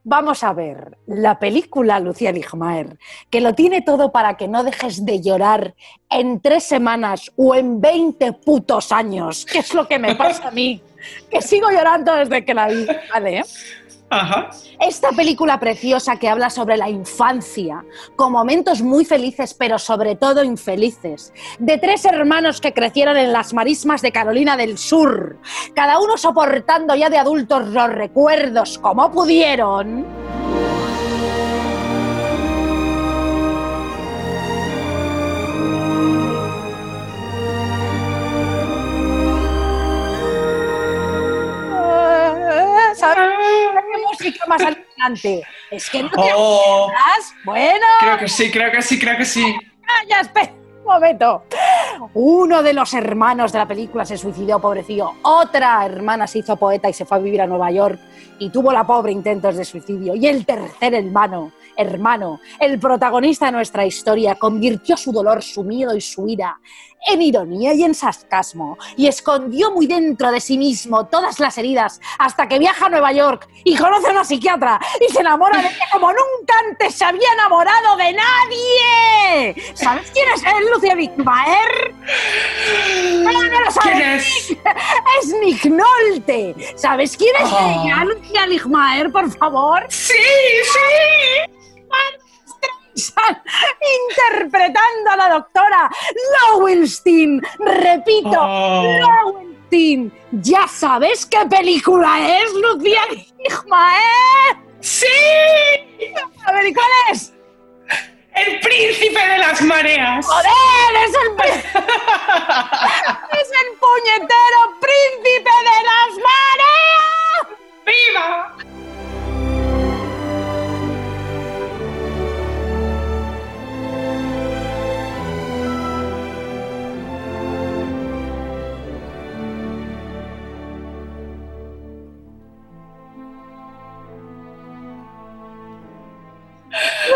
[0.05, 5.05] Vamos a ver la película Lucía Ligmaer, que lo tiene todo para que no dejes
[5.05, 5.75] de llorar
[6.09, 10.51] en tres semanas o en 20 putos años, que es lo que me pasa a
[10.51, 10.81] mí,
[11.31, 12.87] que sigo llorando desde que la vi.
[13.13, 13.45] Vale, ¿eh?
[14.81, 17.85] Esta película preciosa que habla sobre la infancia,
[18.17, 23.53] con momentos muy felices, pero sobre todo infelices, de tres hermanos que crecieron en las
[23.53, 25.39] marismas de Carolina del Sur,
[25.75, 30.07] cada uno soportando ya de adultos los recuerdos como pudieron.
[42.99, 45.47] ¿Sabes qué música más alucinante?
[45.71, 46.91] Es que no te Oh.
[47.45, 49.57] Bueno, creo que sí, creo que sí, creo que sí.
[49.87, 51.45] Ah, ya espera un momento.
[52.15, 55.13] Uno de los hermanos de la película se suicidó, pobrecillo.
[55.23, 58.01] Otra hermana se hizo poeta y se fue a vivir a Nueva York
[58.41, 60.17] y tuvo la pobre intentos de suicidio.
[60.17, 65.95] Y el tercer hermano, hermano, el protagonista de nuestra historia, convirtió su dolor, su miedo
[65.97, 66.59] y su ira
[67.07, 72.01] en ironía y en sarcasmo y escondió muy dentro de sí mismo todas las heridas
[72.19, 75.69] hasta que viaja a Nueva York y conoce a una psiquiatra y se enamora de
[75.69, 79.63] ella como nunca antes se había enamorado de nadie.
[79.75, 81.95] ¿Sabes quién es él, Lucía Wittmeier?
[83.23, 83.93] No, no lo sabes.
[83.93, 84.51] ¿Quién es?
[85.23, 86.55] Es Nick Nolte.
[86.77, 87.83] ¿Sabes quién es Oh.
[87.85, 89.87] ella, Lucía Wittmeier, por favor?
[89.89, 91.68] Sí, sí.
[94.09, 95.91] Interpretando a la doctora
[96.53, 97.41] Lowenstein.
[97.59, 98.83] Repito, Oh.
[99.01, 100.13] Lowenstein.
[100.33, 104.57] ¿Ya sabes qué película es, Lucía Wittmeier?
[104.81, 105.07] Sí.
[106.47, 107.33] A ver, ¿y cuál es?
[108.35, 110.25] El príncipe de las mareas.
[110.27, 110.95] ¡Joder!
[111.05, 111.29] ¡Es el,
[113.41, 117.47] es el puñetero príncipe de las mareas!
[117.85, 118.55] ¡Viva!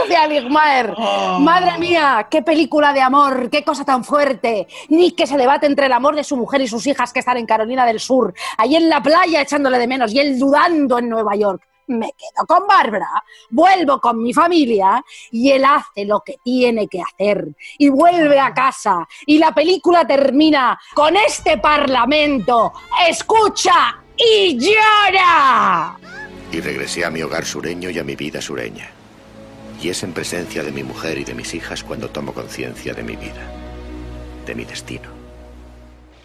[0.02, 0.94] Lucía Ligmaer.
[0.96, 1.38] Oh.
[1.40, 4.66] Madre mía, qué película de amor, qué cosa tan fuerte.
[4.88, 7.36] Nick que se debate entre el amor de su mujer y sus hijas que están
[7.36, 11.08] en Carolina del Sur, ahí en la playa echándole de menos y él dudando en
[11.08, 11.62] Nueva York.
[11.88, 17.02] Me quedo con Bárbara, vuelvo con mi familia y él hace lo que tiene que
[17.02, 22.72] hacer y vuelve a casa y la película termina con este parlamento.
[23.06, 25.98] Escucha y llora.
[26.52, 28.91] Y regresé a mi hogar sureño y a mi vida sureña.
[29.82, 33.02] Y es en presencia de mi mujer y de mis hijas cuando tomo conciencia de
[33.02, 33.50] mi vida,
[34.46, 35.10] de mi destino.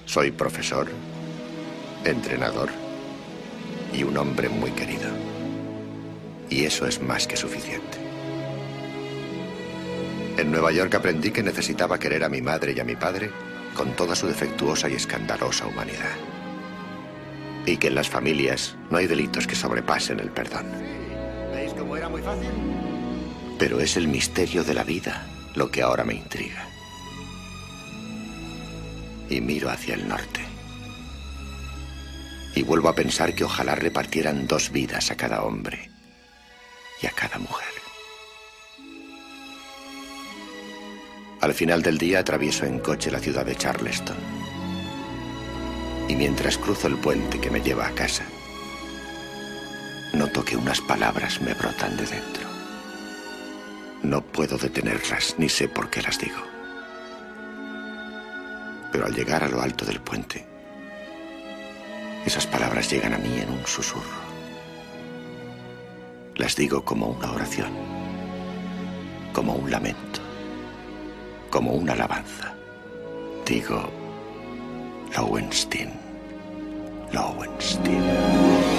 [0.05, 0.87] Soy profesor,
[2.05, 2.69] entrenador
[3.91, 5.09] y un hombre muy querido.
[6.51, 7.97] Y eso es más que suficiente.
[10.37, 13.31] En Nueva York aprendí que necesitaba querer a mi madre y a mi padre
[13.73, 16.15] con toda su defectuosa y escandalosa humanidad.
[17.65, 20.67] Y que en las familias no hay delitos que sobrepasen el perdón.
[21.51, 22.96] ¿Veis cómo era muy fácil?
[23.59, 26.67] Pero es el misterio de la vida lo que ahora me intriga.
[29.29, 30.41] Y miro hacia el norte.
[32.55, 35.89] Y vuelvo a pensar que ojalá repartieran dos vidas a cada hombre
[37.01, 37.67] y a cada mujer.
[41.41, 44.17] Al final del día atravieso en coche la ciudad de Charleston.
[46.07, 48.23] Y mientras cruzo el puente que me lleva a casa,
[50.13, 52.56] noto que unas palabras me brotan de dentro.
[54.03, 56.39] No puedo detenerlas, ni sé por qué las digo.
[58.91, 60.45] Pero al llegar a lo alto del puente,
[62.25, 64.27] esas palabras llegan a mí en un susurro.
[66.35, 67.71] Las digo como una oración,
[69.33, 70.19] como un lamento,
[71.49, 72.53] como una alabanza.
[73.45, 73.89] Digo,
[75.15, 75.91] Lowenstein,
[77.11, 78.76] Lowenstein.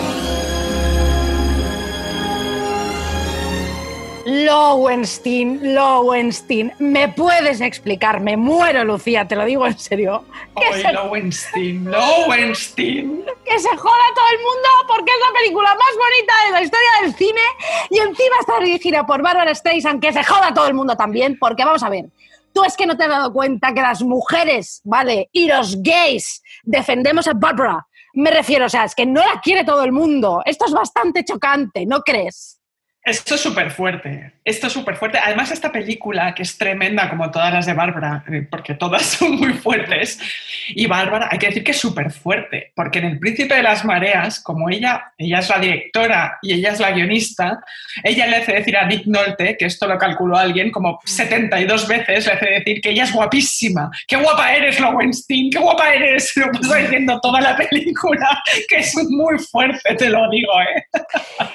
[4.30, 8.20] Lowenstein, Lowenstein, ¿me puedes explicar?
[8.20, 10.22] Me muero, Lucía, te lo digo en serio.
[10.54, 13.24] Que Ay, se, Lowenstein, Lowenstein.
[13.42, 16.88] que se joda todo el mundo porque es la película más bonita de la historia
[17.00, 17.40] del cine
[17.88, 21.64] y encima está dirigida por Barbara Streisand, que se joda todo el mundo también, porque
[21.64, 22.04] vamos a ver.
[22.52, 25.30] Tú es que no te has dado cuenta que las mujeres, ¿vale?
[25.32, 27.86] Y los gays defendemos a Barbara.
[28.12, 30.42] Me refiero, o sea, es que no la quiere todo el mundo.
[30.44, 32.57] Esto es bastante chocante, ¿no crees?
[33.04, 35.18] Esto es súper fuerte, esto es súper fuerte.
[35.18, 39.36] Además, esta película, que es tremenda como todas las de Bárbara, eh, porque todas son
[39.36, 40.20] muy fuertes,
[40.68, 43.84] y Bárbara, hay que decir que es súper fuerte, porque en El Príncipe de las
[43.84, 47.60] Mareas, como ella, ella es la directora y ella es la guionista,
[48.04, 52.26] ella le hace decir a Nick Nolte, que esto lo calculó alguien como 72 veces,
[52.26, 56.52] le hace decir que ella es guapísima, qué guapa eres, Lowenstein, qué guapa eres, lo
[56.52, 60.84] pasa diciendo toda la película, que es muy fuerte, te lo digo, ¿eh?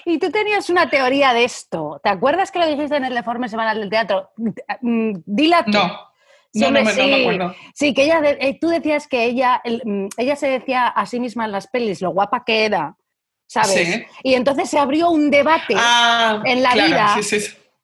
[0.06, 2.00] Y tú tenías una teoría de esto.
[2.04, 4.32] ¿Te acuerdas que lo dijiste en el informe semanal del teatro?
[4.82, 5.72] Mm, Dila tú.
[5.72, 6.14] No.
[6.54, 7.22] Sí, No, me, no me sí.
[7.22, 7.56] acuerdo.
[7.74, 11.20] Sí, que ella, eh, tú decías que ella, el, mm, ella se decía a sí
[11.20, 12.96] misma en las pelis lo guapa que era,
[13.48, 13.88] ¿sabes?
[13.88, 14.06] Sí.
[14.22, 17.16] Y entonces se abrió un debate, Ah, en la claro, vida.
[17.24, 17.38] Sí,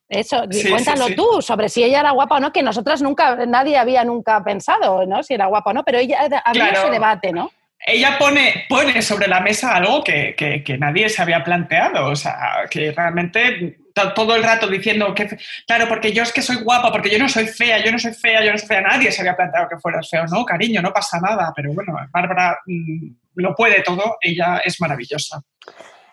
[0.07, 4.03] eso, cuéntalo tú, sobre si ella era guapa o no, que nosotras nunca, nadie había
[4.03, 5.21] nunca pensado, ¿no?
[5.23, 6.79] Si era guapa o no, pero ella abrió Claro.
[6.81, 7.51] ese debate, ¿no?
[7.89, 12.15] Ella pone, pone sobre la mesa algo que, que- que nadie se había planteado, o
[12.15, 15.27] sea, que realmente to- todo el rato diciendo que,
[15.67, 18.13] claro, porque yo es que soy guapa, porque yo no soy fea, yo no soy
[18.13, 20.93] fea, yo no soy fea, nadie se había planteado que fueras feo, no, cariño, no
[20.93, 25.41] pasa nada, pero bueno, Bárbara mm, lo puede todo, ella es maravillosa.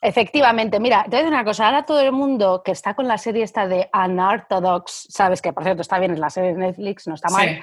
[0.00, 3.08] Efectivamente, mira, te voy a decir una cosa, ahora todo el mundo que está con
[3.08, 6.58] la serie esta de Unorthodox, sabes que por cierto está bien en la serie de
[6.58, 7.58] Netflix, no está mal, Sí.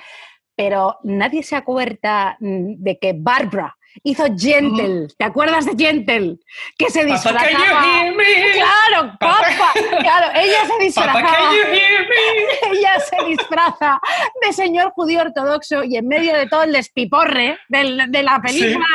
[0.56, 6.38] pero nadie se acuerda mm, de que Barbara hizo Gentle, ¿te acuerdas de Gentle?
[6.78, 7.84] Que se Papa, can you disfrazaba...
[8.04, 8.24] hear me?
[8.54, 9.72] Claro, Papa.
[10.02, 11.22] claro, ella se Papa, disfrazaba...
[11.22, 12.72] can you hear me?
[12.80, 14.00] ella se disfraza
[14.46, 18.86] de señor judío ortodoxo y en medio de todo el despiporre del- de la película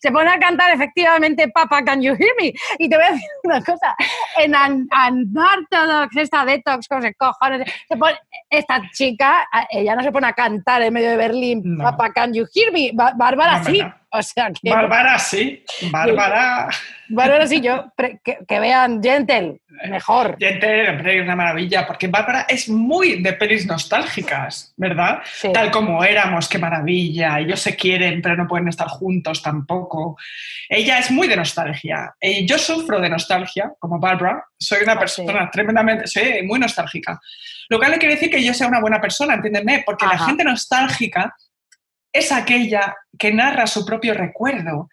[0.00, 2.52] se pone a cantar efectivamente Papa, can you hear me?
[2.78, 3.94] Y te voy a decir una cosa,
[4.38, 4.54] en
[5.36, 8.18] Unorthodox, esta detox, con cojones, se pone-
[8.50, 11.84] esta chica, a- ella no se pone a cantar en medio de Berlín, No.
[11.84, 12.90] Papa, can you hear me?
[12.94, 13.94] Ba- Bárbara No, sí, no.
[14.18, 14.70] o sea que...
[14.70, 16.68] Bárbara, sí, Bárbara.
[17.08, 20.36] Bárbara sí, yo, pre- que, que vean Gentle, mejor.
[20.40, 25.20] Gente, hombre, una maravilla, porque Bárbara es muy de pelis nostálgicas, ¿verdad?
[25.24, 25.52] Sí.
[25.52, 30.16] Tal como éramos, qué maravilla, ellos se quieren, pero no pueden estar juntos tampoco.
[30.68, 32.14] Ella es muy de nostalgia.
[32.20, 37.20] Eh, yo sufro de nostalgia, como Bárbara, soy una Ah, persona tremendamente, muy nostálgica.
[37.68, 40.42] Lo cual no quiere decir que yo sea una buena persona, entiéndeme, porque la gente
[40.44, 41.34] nostálgica
[42.18, 44.88] es aquella que narra su propio recuerdo.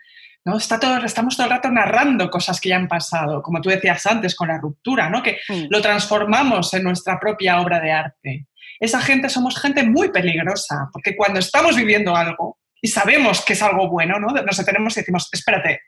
[0.45, 0.57] ¿no?
[0.57, 4.05] Está todo, estamos todo el rato narrando cosas que ya han pasado, como tú decías
[4.05, 5.23] antes, con la ruptura, ¿no?
[5.23, 5.65] que Mm.
[5.69, 8.47] lo transformamos en nuestra propia obra de arte.
[8.79, 13.61] Esa gente somos gente muy peligrosa, porque cuando estamos viviendo algo y sabemos que es
[13.61, 14.27] algo bueno, ¿no?
[14.27, 15.81] nos detenemos y decimos, espérate,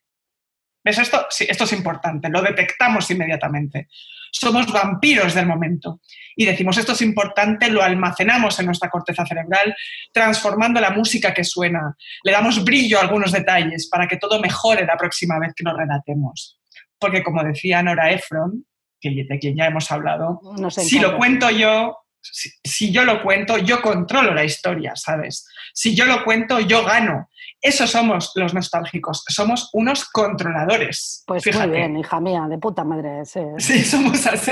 [0.82, 1.26] ¿ves esto?
[1.30, 3.90] Sí, esto es importante, lo detectamos inmediatamente.
[4.38, 6.02] Somos vampiros del momento
[6.36, 9.74] y decimos, esto es importante, lo almacenamos en nuestra corteza cerebral,
[10.12, 14.86] transformando la música que suena, le damos brillo a algunos detalles para que todo mejore
[14.86, 16.60] la próxima vez que nos relatemos.
[17.00, 18.66] Porque como decía Nora Ephron,
[19.00, 23.58] que, de quien ya hemos hablado, si lo cuento yo, si, si yo lo cuento,
[23.58, 25.48] yo controlo la historia, ¿sabes?
[25.74, 27.30] Si yo lo cuento, yo gano.
[27.66, 31.24] Eso somos los nostálgicos, somos unos controladores.
[31.26, 31.68] Pues fíjate.
[31.68, 33.26] muy bien, hija mía, de puta madre.
[33.26, 33.40] sí.
[33.58, 34.52] Sí, somos así.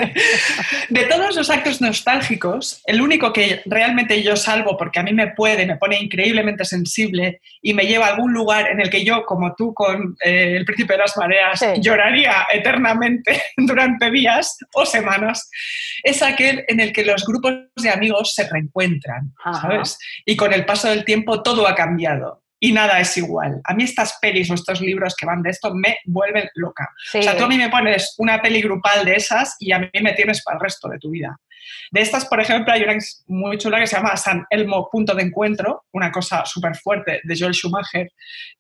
[0.90, 5.28] De todos los actos nostálgicos, el único que realmente yo salvo, porque a mí me
[5.28, 9.26] puede, me pone increíblemente sensible y me lleva a algún lugar en el que yo,
[9.26, 11.68] como tú con eh, El Príncipe de las Mareas, Sí.
[11.82, 15.50] lloraría eternamente durante días o semanas,
[16.04, 19.62] es aquel en el que los grupos de amigos se reencuentran, Ajá.
[19.62, 19.98] ¿sabes?
[20.26, 22.43] Y con el paso del tiempo todo ha cambiado.
[22.64, 23.60] Y nada es igual.
[23.66, 26.90] A mí estas pelis o estos libros que van de esto me vuelven loca.
[27.12, 27.18] Sí.
[27.18, 29.90] O sea, tú a mí me pones una peli grupal de esas y a mí
[30.02, 31.38] me tienes para el resto de tu vida.
[31.92, 32.96] De estas, por ejemplo, hay una
[33.28, 37.38] muy chula que se llama San Elmo Punto de Encuentro, una cosa súper fuerte de
[37.38, 38.10] Joel Schumacher,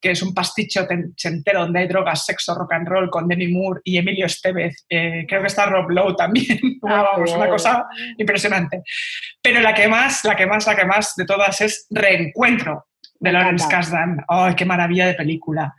[0.02, 0.86] que es un pasticho
[1.24, 4.84] entero donde hay drogas, sexo, rock and roll con Demi Moore y Emilio Estevez.
[4.90, 6.60] Eh, creo que está Rob Lowe también.
[6.86, 7.86] Ah, Vamos, una cosa
[8.18, 8.82] impresionante.
[9.42, 12.86] Pero la que más, la que más, la que más de todas es Reencuentro
[13.24, 13.68] de Lawrence.
[13.70, 14.24] Kasdan.
[14.28, 15.74] ¡Ay, qué maravilla de película!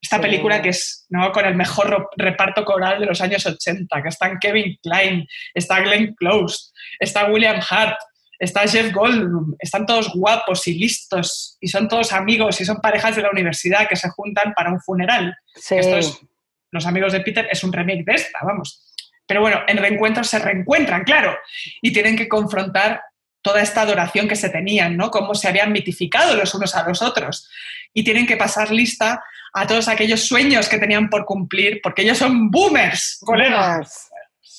[0.00, 0.22] Esta Sí.
[0.22, 1.32] película que es ¿no?
[1.32, 6.14] con el mejor reparto coral de los años 80, que están Kevin Klein, está Glenn
[6.14, 7.98] Close, está William Hart,
[8.38, 13.16] está Jeff Goldblum, están todos guapos y listos y son todos amigos y son parejas
[13.16, 15.34] de la universidad que se juntan para un funeral.
[15.54, 15.76] Sí.
[15.76, 16.20] Esto es,
[16.70, 18.92] Los amigos de Peter es un remake de esta, vamos.
[19.26, 21.36] Pero bueno, en reencuentros se reencuentran, claro,
[21.80, 23.00] y tienen que confrontar
[23.46, 25.08] toda esta adoración que se tenían, ¿no?
[25.08, 27.48] Cómo se habían mitificado los unos a los otros.
[27.94, 29.22] Y tienen que pasar lista
[29.54, 33.74] a todos aquellos sueños que tenían por cumplir, porque ellos son boomers, colega.
[33.74, 34.10] Boomers.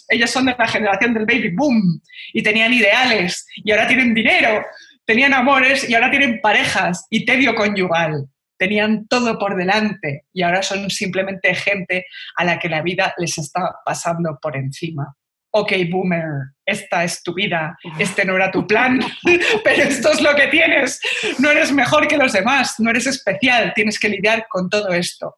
[0.08, 4.66] Ellos son de la generación del baby boom y tenían ideales y ahora tienen dinero,
[5.04, 8.26] tenían amores y ahora tienen parejas y tedio conyugal.
[8.58, 12.06] Tenían todo por delante y ahora son simplemente gente
[12.38, 15.14] a la que la vida les está pasando por encima.
[15.60, 19.00] Ok, boomer, esta es tu vida, este no era tu plan,
[19.64, 21.00] pero esto es lo que tienes.
[21.40, 25.38] No eres mejor que los demás, no eres especial, tienes que lidiar con todo esto.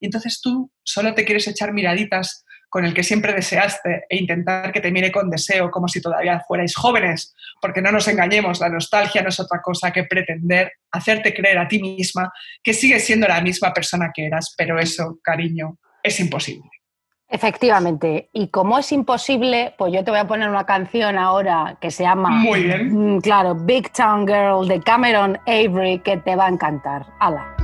[0.00, 4.72] Y entonces tú solo te quieres echar miraditas con el que siempre deseaste e intentar
[4.72, 8.68] que te mire con deseo como si todavía fuerais jóvenes, porque no nos engañemos, la
[8.68, 12.32] nostalgia no es otra cosa que pretender hacerte creer a ti misma
[12.62, 16.70] que sigues siendo la misma persona que eras, pero eso, cariño, es imposible.
[17.32, 18.28] Efectivamente.
[18.32, 22.02] Y como es imposible, pues yo te voy a poner una canción ahora que se
[22.02, 22.28] llama.
[22.30, 23.16] Muy bien.
[23.16, 27.06] Mm, Claro, Big Town Girl de Cameron Avery, que te va a encantar.
[27.20, 27.54] ¡Hala!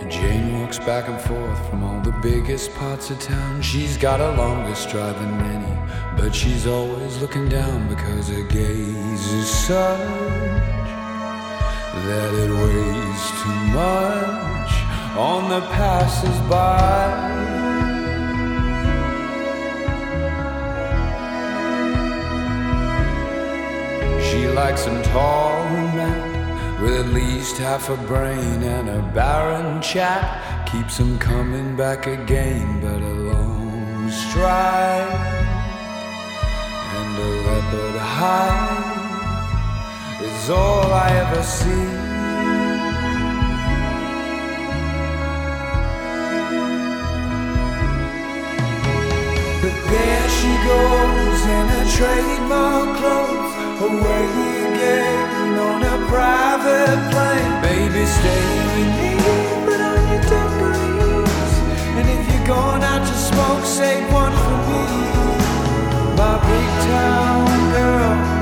[0.00, 3.62] And Jane walks back and forth from all the biggest parts of town.
[3.62, 5.74] She's got a longer stride than many,
[6.20, 10.85] but she's always looking down because her gaze is such
[12.04, 14.72] that it weighs too much
[15.16, 17.34] on the passers-by.
[24.28, 25.64] She likes them tall
[25.96, 30.66] mad, with at least half a brain and a barren chat.
[30.66, 35.46] Keeps them coming back again, but a long stride
[36.96, 38.75] and a leopard hide
[40.46, 41.86] is all I ever see.
[49.62, 53.52] But there she goes in her trademark clothes,
[53.88, 54.26] away
[54.66, 57.52] again on a private plane.
[57.62, 59.10] Baby, stay with me,
[59.66, 61.54] put on your dungarees.
[61.98, 64.84] And if you're going out to smoke, save one for me.
[66.20, 68.35] My big town girl.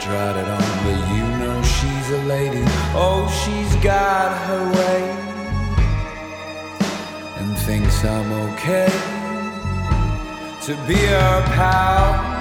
[0.00, 2.62] Tried it on, but you know she's a lady.
[2.94, 5.28] Oh, she's got her way
[7.38, 8.88] and thinks I'm okay
[10.62, 12.38] to be her pal.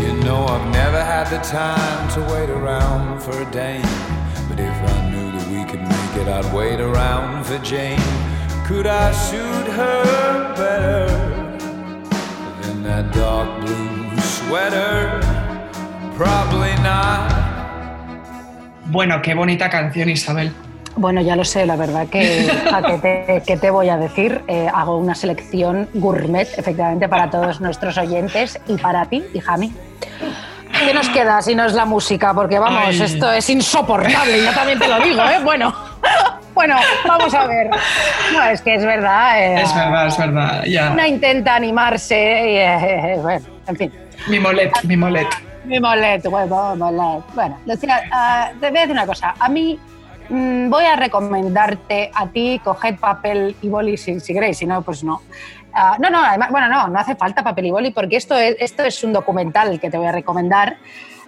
[0.00, 3.82] You know I've never had the time to wait around for a dame.
[4.48, 8.25] But if I knew that we could make it, I'd wait around for Jane.
[8.66, 11.06] Could I suit her better
[12.62, 15.20] than that dark blue sweater?
[16.16, 17.30] Probably not.
[18.86, 20.52] Bueno, qué bonita canción, Isabel.
[20.96, 24.42] Bueno, ya lo sé, la verdad que, ¿a qué, te, qué te voy a decir?
[24.48, 29.72] Eh, hago una selección gourmet, efectivamente, para todos nuestros oyentes y para ti, hija mí.
[30.84, 32.34] ¿Qué nos queda si no es la música?
[32.34, 33.00] Porque vamos, Ay.
[33.00, 35.38] esto es insoportable, yo también te lo digo, ¿eh?
[35.44, 35.72] Bueno,
[36.56, 36.74] bueno,
[37.06, 37.70] vamos a ver.
[38.32, 39.40] No, es que es verdad.
[39.40, 40.64] eh, Es verdad, es verdad.
[40.64, 40.90] Ya.
[40.90, 43.92] Una intenta animarse y, eh, bueno, en fin.
[44.26, 45.28] Mi molet, mi molet.
[45.64, 47.22] Mi molet, huevo, molet.
[47.34, 49.34] Bueno, Lucía, ah, te voy a decir una cosa.
[49.38, 49.78] A mí
[50.30, 54.82] mm, voy a recomendarte a ti, coged papel y boli si, si queréis, si no,
[54.82, 55.20] pues no.
[55.74, 58.56] Ah, no, no, además, bueno, no, no hace falta papel y boli porque esto es,
[58.58, 60.78] esto es un documental que te voy a recomendar.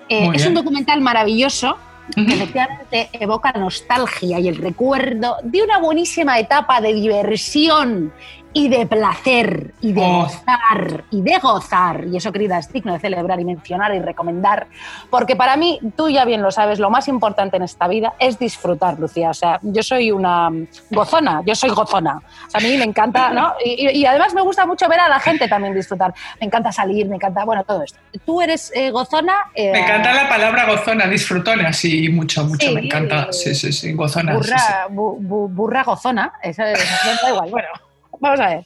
[0.09, 1.76] Eh, es un documental maravilloso
[2.17, 8.13] efectivamente evoca nostalgia y el recuerdo de una buenísima etapa de diversión
[8.53, 10.23] y de placer y de Oh.
[10.23, 12.05] gozar y de gozar.
[12.07, 14.67] Y eso, querida, es digno de celebrar y mencionar y recomendar.
[15.11, 18.39] Porque para mí, tú ya bien lo sabes, lo más importante en esta vida es
[18.39, 19.31] disfrutar, Lucía.
[19.31, 20.51] O sea, yo soy una
[20.91, 22.17] gozona, yo soy gozona.
[22.47, 23.53] O sea, a mí me encanta, ¿no?
[23.65, 26.15] Y, y- además me gusta mucho ver a la gente también disfrutar.
[26.41, 27.99] Me encanta salir, me encanta, bueno, todo esto.
[28.25, 29.35] Tú eres eh, gozona.
[29.55, 33.33] eh, Me encanta la palabra gozona, disfrutona, sí, mucho, mucho, Sí, me encanta.
[33.33, 34.33] Sí, sí, sí, gozona.
[34.33, 34.95] sí, burra, sí.
[34.95, 36.83] bu- bu- burra gozona, eso, eso
[37.23, 37.51] da igual.
[37.51, 37.69] Bueno,
[38.21, 38.64] vamos a ver.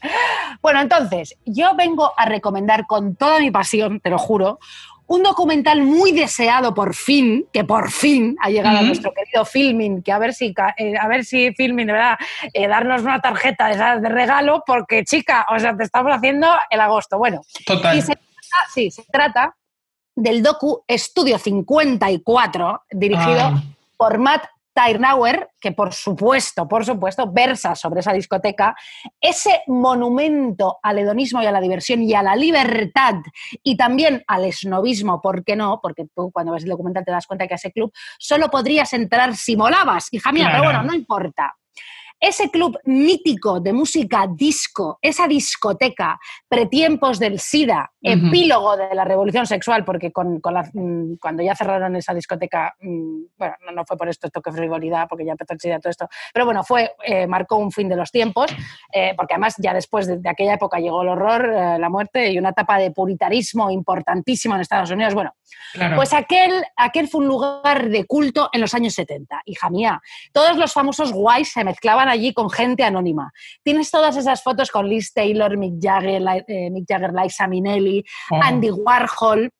[0.60, 4.58] Bueno, entonces, yo vengo a recomendar con toda mi pasión, te lo juro,
[5.06, 10.02] un documental muy deseado por fin, que por fin ha llegado a nuestro querido Filmin,
[10.02, 12.18] que a ver si, eh, a ver si Filmin, de verdad,
[12.52, 17.18] eh, darnos una tarjeta de, regalo, porque chica, o sea, te estamos haciendo el agosto.
[17.18, 17.98] Bueno, Total.
[17.98, 19.54] y se trata, sí, se trata
[20.14, 23.62] del docu Estudio 54, dirigido Ah.
[23.96, 24.44] por Matt
[24.74, 28.74] Tyrnauer, que por supuesto, por supuesto, versa sobre esa discoteca,
[29.20, 33.16] ese monumento al hedonismo y a la diversión y a la libertad
[33.62, 35.80] y también al esnovismo, ¿por qué no?
[35.82, 38.92] Porque tú cuando ves el documental te das cuenta que a ese club solo podrías
[38.92, 41.54] entrar si molabas, hija mía, pero bueno, no importa.
[42.22, 49.44] Ese club mítico de música disco, esa discoteca, pretiempos del SIDA, epílogo de la revolución
[49.44, 53.84] sexual, porque con, con la- mm, cuando ya cerraron esa discoteca, mm, bueno, no, no
[53.84, 56.92] fue por esto, toque frivolidad, porque ya empezó el SIDA todo esto, pero bueno, fue,
[57.04, 58.52] eh, marcó un fin de los tiempos,
[58.92, 62.30] eh, porque además ya después de, de aquella época llegó el horror, eh, la muerte
[62.30, 65.14] y una etapa de puritarismo importantísimo en Estados Unidos.
[65.14, 65.32] Bueno,
[65.72, 65.96] Claro.
[65.96, 70.00] pues aquel, aquel fue un lugar de culto en los años 70, hija mía.
[70.32, 73.32] Todos los famosos guays se mezclaban allí con gente anónima.
[73.62, 78.40] Tienes todas esas fotos con Liz Taylor, Mick Jagger, eh, Mick Jagger, Liza Minnelli, Oh.
[78.42, 79.50] Andy Warhol.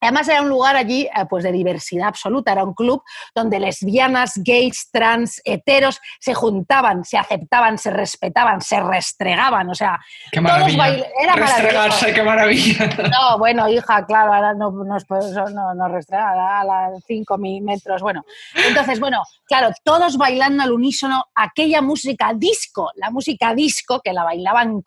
[0.00, 3.02] Además era un lugar allí eh, pues de diversidad absoluta, era un club
[3.34, 9.98] donde lesbianas, gays, trans, heteros se juntaban, se aceptaban, se respetaban, se restregaban, o sea,
[10.30, 10.78] Qué todos maravilla.
[10.84, 12.86] bail- era Restregarse, qué maravilla.
[13.10, 18.02] no, bueno, hija, claro, ahora no nos no, no, a las 5 metros.
[18.02, 18.24] Bueno,
[18.68, 24.24] entonces, bueno, claro, todos bailando al unísono aquella música disco, la música disco que la
[24.24, 24.82] bailaban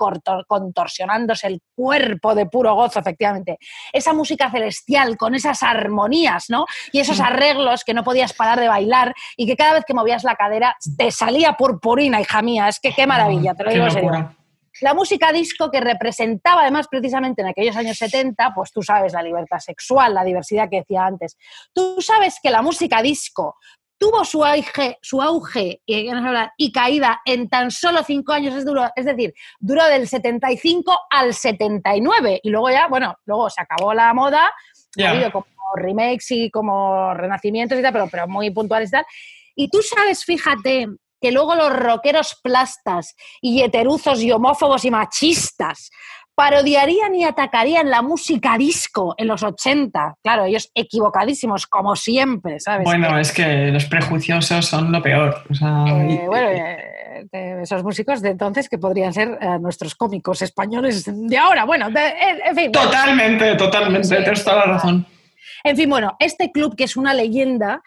[0.48, 3.58] contorsionándose el cuerpo de puro gozo, efectivamente.
[3.94, 6.66] Esa música celestial con esas armonías, ¿no?
[6.92, 10.24] Y esos arreglos que no podías parar de bailar y que cada vez que movías
[10.24, 12.68] la cadera te salía purpurina, hija mía.
[12.68, 14.36] Es que qué maravilla, te lo digo en serio.
[14.82, 19.22] La música disco que representaba además precisamente en aquellos años 70, pues tú sabes, la
[19.22, 21.38] libertad sexual, la diversidad que decía antes.
[21.74, 23.58] Tú sabes que la música disco
[24.00, 29.06] tuvo su auge, su auge y caída en tan solo cinco años, es, duro, es
[29.06, 34.54] decir, duró del 75 al 79 y luego ya, bueno, luego se acabó la moda,
[35.32, 39.06] Como remakes y como renacimientos y tal, pero, pero muy puntuales y tal.
[39.56, 40.88] Y tú sabes, fíjate,
[41.22, 45.90] que luego los rockeros plastas y heteruzos y homófobos y machistas
[46.40, 50.16] parodiarían y atacarían la música disco en los 80.
[50.24, 52.86] Claro, ellos equivocadísimos, como siempre, ¿sabes?
[52.86, 55.44] Bueno, es que los prejuiciosos son lo peor.
[55.50, 59.96] o sea, Eh, y- bueno, eh, esos músicos de entonces que podrían ser eh, nuestros
[59.96, 61.66] cómicos españoles de ahora.
[61.66, 62.14] Bueno, de-
[62.46, 62.72] en, fin.
[62.72, 64.16] Totalmente, totalmente, Sí.
[64.16, 65.06] tienes toda la razón.
[65.66, 67.82] En fin, bueno, este club que es una leyenda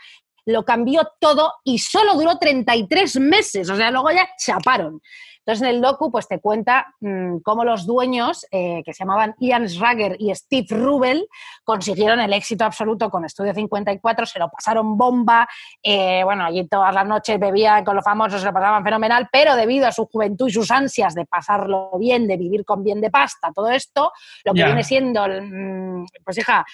[0.45, 5.01] lo cambió todo y solo duró 33 meses, o sea, luego ya chaparon.
[5.45, 9.35] Entonces en el docu pues te cuenta mm, cómo los dueños, eh, que se llamaban
[9.41, 11.27] Ian Schrager y Steve Rubel,
[11.65, 15.49] consiguieron el éxito absoluto con Estudio 54, se lo pasaron bomba,
[15.83, 19.57] eh, bueno, allí todas las noches bebían con los famosos, se lo pasaban fenomenal, pero
[19.57, 23.11] debido a su juventud y sus ansias de pasarlo bien, de vivir con bien de
[23.11, 24.13] pasta, todo esto,
[24.45, 26.65] lo que viene siendo, mm, pues hija,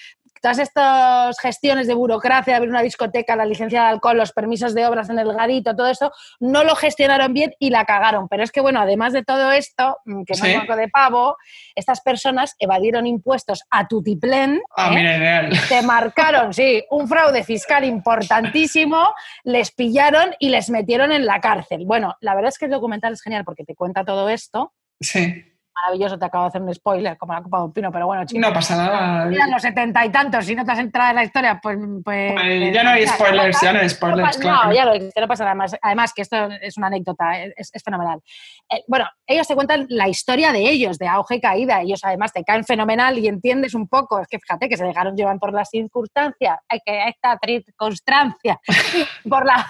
[0.41, 4.87] todas estas gestiones de burocracia, abrir una discoteca, la licencia de alcohol, los permisos de
[4.87, 8.29] obras en el garito, todo esto, no lo gestionaron bien y la cagaron.
[8.29, 10.51] Pero es que, bueno, además de todo esto, mm, que no Sí.
[10.51, 11.37] es moco de pavo,
[11.75, 14.95] estas personas evadieron impuestos a tutiplén, Ah, ¿eh?
[14.95, 15.51] mira, ideal.
[15.69, 19.13] te marcaron, sí, un fraude fiscal importantísimo,
[19.45, 21.85] les pillaron y les metieron en la cárcel.
[21.87, 24.73] Bueno, la verdad es que el documental es genial porque te cuenta todo esto.
[25.01, 25.45] Sí,
[25.83, 28.25] Maravilloso, te acabo de hacer un spoiler, como la copa de un pino, pero bueno,
[28.25, 28.41] chicos.
[28.41, 29.29] no pasa nada.
[29.33, 31.79] Eran los setenta y tantos, si no te has entrado en la historia, pues...
[32.05, 34.65] pues Pues ya no hay spoilers, ya no hay No, spoilers, pa- claro.
[34.69, 35.77] no, ya lo dijiste, no pasa nada más.
[35.81, 38.21] Además, que esto es una anécdota, es, es fenomenal.
[38.69, 41.81] Eh, bueno, ellos te cuentan la historia de ellos, de auge y caída.
[41.81, 44.19] Ellos además te caen fenomenal y entiendes un poco.
[44.21, 48.61] Es que fíjate que se dejaron llevar por las circunstancias, hay que esta circunstancia,
[49.25, 49.67] y por la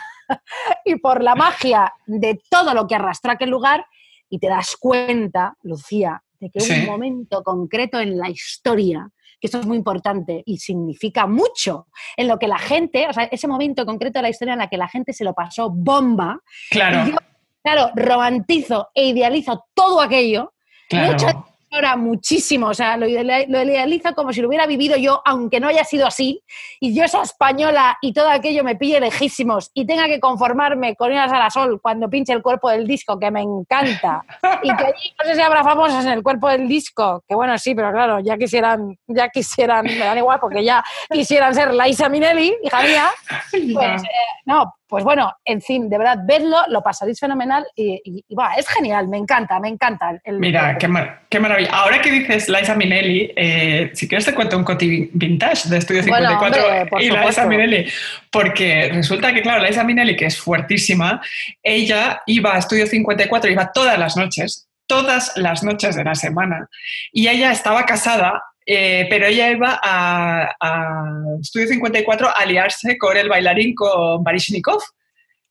[0.85, 3.87] y por la magia de todo lo que arrastró aquel lugar
[4.29, 6.73] y te das cuenta, Lucía, de que Sí.
[6.81, 9.09] un momento concreto en la historia,
[9.41, 13.25] que esto es muy importante y significa mucho, en lo que la gente, o sea,
[13.25, 16.41] ese momento concreto de la historia en la que la gente se lo pasó bomba,
[16.71, 17.17] Claro, y yo,
[17.63, 20.55] claro, romantizo e idealizo todo aquello,
[20.89, 21.47] claro.
[21.71, 25.61] Ahora muchísimo, o sea, lo, ideali- lo idealizo como si lo hubiera vivido yo, aunque
[25.61, 26.43] no haya sido así,
[26.81, 31.13] y yo esa española y todo aquello me pille lejísimos y tenga que conformarme con
[31.13, 34.23] ir a la sol cuando pinche el cuerpo del disco, que me encanta,
[34.63, 37.57] y que allí no sé si habrá famosas en el cuerpo del disco, que bueno,
[37.59, 42.09] sí, pero claro, ya quisieran, ya quisieran, me dan igual, porque ya quisieran ser Laisa
[42.09, 43.09] Minelli, hija mía,
[43.75, 44.07] pues, eh,
[44.47, 48.55] no, pues bueno, en fin, de verdad, vedlo, lo pasaréis fenomenal y, y- y, va,
[48.55, 50.19] es genial, me encanta, me encanta.
[50.25, 51.58] el- Mira, el- qué, mar- qué maravilla.
[51.71, 56.03] Ahora que dices Liza Minnelli, eh, si quieres te cuento un coti vintage de Estudio
[56.03, 57.47] Bueno, 54 hombre, por y Liza.
[57.47, 57.87] Minnelli,
[58.31, 61.21] porque resulta que, claro, Liza Minnelli, que es fuertísima,
[61.63, 66.69] ella iba a Estudio 54, iba todas las noches, todas las noches de la semana,
[67.13, 70.95] y ella estaba casada, eh, pero ella iba a, a
[71.41, 74.83] Estudio 54 a liarse con el bailarín, con Baryshnikov.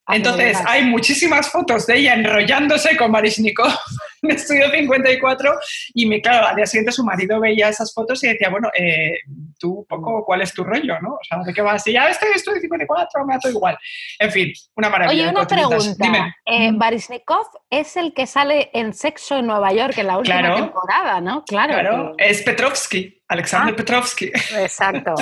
[0.09, 3.67] Ah, Entonces, hay muchísimas fotos de ella enrollándose con Baryshnikov
[4.21, 5.51] en Estudio 54
[5.95, 9.15] y, me, claro, al día siguiente su marido veía esas fotos y decía, bueno, eh,
[9.59, 11.15] tú poco cuál es tu rollo, ¿no?
[11.15, 11.83] O sea, ¿de qué vas?
[11.83, 13.77] Si ya estoy, estoy 54, me da todo igual.
[14.19, 15.23] En fin, una maravilla.
[15.23, 15.77] Oye, una pregunta.
[15.99, 16.35] Dime.
[16.45, 20.55] Eh, Baryshnikov es el que sale en Sexo en Nueva York en la última Claro.
[20.55, 21.43] temporada, ¿no?
[21.43, 21.73] Claro.
[21.73, 23.77] Claro, que- es Petrovsky, Alexander Ah.
[23.77, 24.27] Petrovsky.
[24.57, 25.15] Exacto.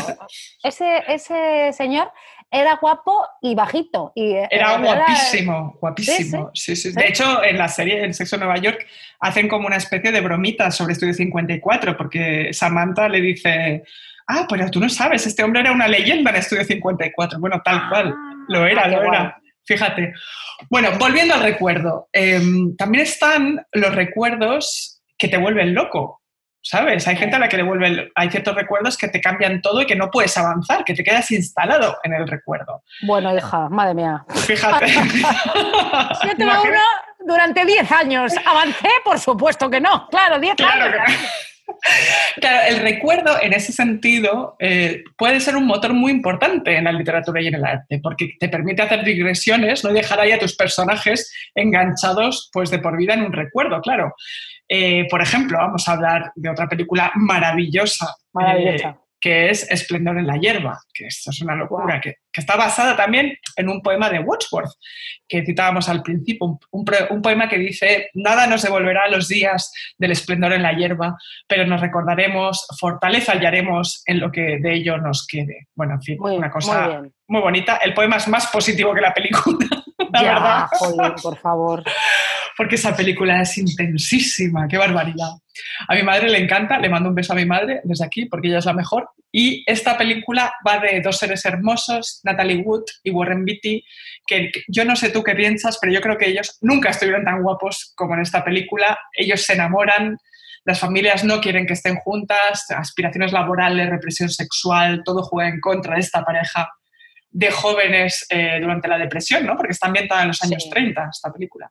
[0.63, 2.11] Ese, ese señor
[2.55, 4.11] era guapo y bajito.
[4.15, 6.51] Y, eh, Era guapísimo, guapísimo.
[6.53, 6.89] Sí, sí.
[6.91, 6.95] Sí.
[6.95, 8.85] De hecho, en la serie en Sexo en Nueva York
[9.19, 13.83] hacen como una especie de bromita sobre Estudio 54, porque Samantha le dice,
[14.27, 17.39] ah, pero tú no sabes, este hombre era una leyenda en Estudio 54.
[17.39, 18.15] Bueno, tal cual,
[18.47, 19.09] lo era, Ah, lo guay.
[19.09, 19.41] era.
[19.65, 20.13] Fíjate.
[20.69, 26.21] Bueno, volviendo al recuerdo, em, también están los recuerdos que te vuelven loco.
[26.67, 27.07] ¿Sabes?
[27.07, 29.85] Hay gente a la que le vuelven, hay ciertos recuerdos que te cambian todo y
[29.85, 32.81] que no puedes avanzar, que te quedas instalado en el recuerdo.
[33.03, 34.25] Bueno, hija, madre mía.
[34.29, 34.87] Fíjate.
[34.93, 36.79] Yo Imagina- uno
[37.27, 38.33] durante 10 años.
[38.43, 38.89] ¿Avancé?
[39.03, 40.07] Por supuesto que no.
[40.09, 40.97] Claro, 10 Claro años.
[41.05, 41.13] que.
[42.41, 46.91] Claro, el recuerdo en ese sentido eh, puede ser un motor muy importante en la
[46.91, 50.55] literatura y en el arte, porque te permite hacer digresiones, no dejar ahí a tus
[50.55, 54.13] personajes enganchados pues de por vida en un recuerdo, claro.
[54.67, 58.89] Eh, por ejemplo, vamos a hablar de otra película maravillosa, Maravillosa.
[58.89, 62.55] eh, que es Esplendor en la hierba, que esto es una locura, que, que está
[62.55, 64.71] basada también en un poema de Wordsworth,
[65.27, 69.27] que citábamos al principio, un, un pro- un poema que dice, nada nos devolverá los
[69.27, 74.73] días del esplendor en la hierba, pero nos recordaremos, fortaleza hallaremos en lo que de
[74.75, 75.67] ello nos quede.
[75.75, 77.77] Bueno, en fin, Muy, una cosa muy bonita.
[77.77, 79.57] El poema es más positivo que la película,
[80.15, 81.83] la ya, verdad, jolín, por favor.
[82.57, 85.31] porque esa película es intensísima, qué barbaridad.
[85.87, 88.47] A mi madre le encanta, le mando un beso a mi madre desde aquí porque
[88.47, 89.09] ella es la mejor.
[89.31, 93.83] Y esta película va de dos seres hermosos, Natalie Wood y Warren Beatty,
[94.25, 97.41] que yo no sé tú qué piensas, pero yo creo que ellos nunca estuvieron tan
[97.41, 98.97] guapos como en esta película.
[99.13, 100.17] Ellos se enamoran,
[100.63, 105.95] las familias no quieren que estén juntas, aspiraciones laborales, represión sexual, todo juega en contra
[105.95, 106.69] de esta pareja
[107.35, 109.57] de jóvenes eh, durante la depresión, ¿no?
[109.57, 110.69] Porque está ambientada en los años Sí.
[110.69, 111.69] 30 esta película.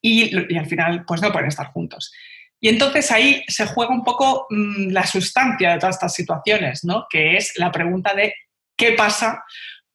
[0.00, 2.10] Y, y al final, pues no pueden estar juntos.
[2.58, 7.06] Y entonces ahí se juega un poco mm, la sustancia de todas estas situaciones, ¿no?
[7.10, 8.34] Que es la pregunta de
[8.74, 9.44] qué pasa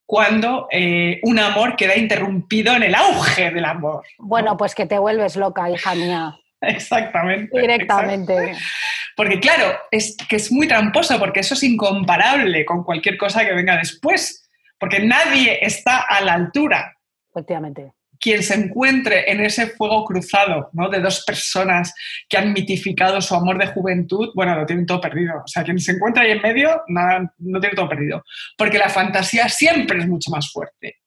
[0.06, 4.04] cuando eh, un amor queda interrumpido en el auge del amor.
[4.20, 6.38] Bueno, pues que te vuelves loca, hija mía.
[6.62, 7.60] Exactamente.
[7.60, 8.34] Directamente.
[8.34, 8.64] exacto.
[9.16, 13.54] Porque claro, es que es muy tramposo, porque eso es incomparable con cualquier cosa que
[13.54, 14.47] venga después,
[14.80, 16.98] porque nadie está a la altura
[17.30, 17.94] Efectivamente.
[18.20, 20.90] quien se encuentre en ese fuego cruzado ¿no?
[20.90, 21.94] de dos personas
[22.28, 25.36] que han mitificado su amor de juventud, bueno, lo tienen todo perdido.
[25.44, 28.24] O sea, quien se encuentra ahí en medio, nada, no tiene todo perdido.
[28.58, 30.98] Porque la fantasía siempre es mucho más fuerte.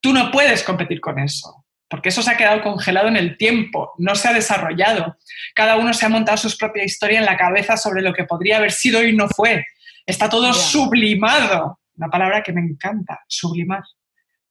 [0.00, 3.92] Tú no puedes competir con eso, porque eso se ha quedado congelado en el tiempo,
[3.98, 5.16] no se ha desarrollado.
[5.54, 8.56] Cada uno se ha montado su propia historia en la cabeza sobre lo que podría
[8.56, 9.66] haber sido y no fue.
[10.06, 11.80] Está todo sublimado.
[12.00, 13.82] Una palabra que me encanta, sublimar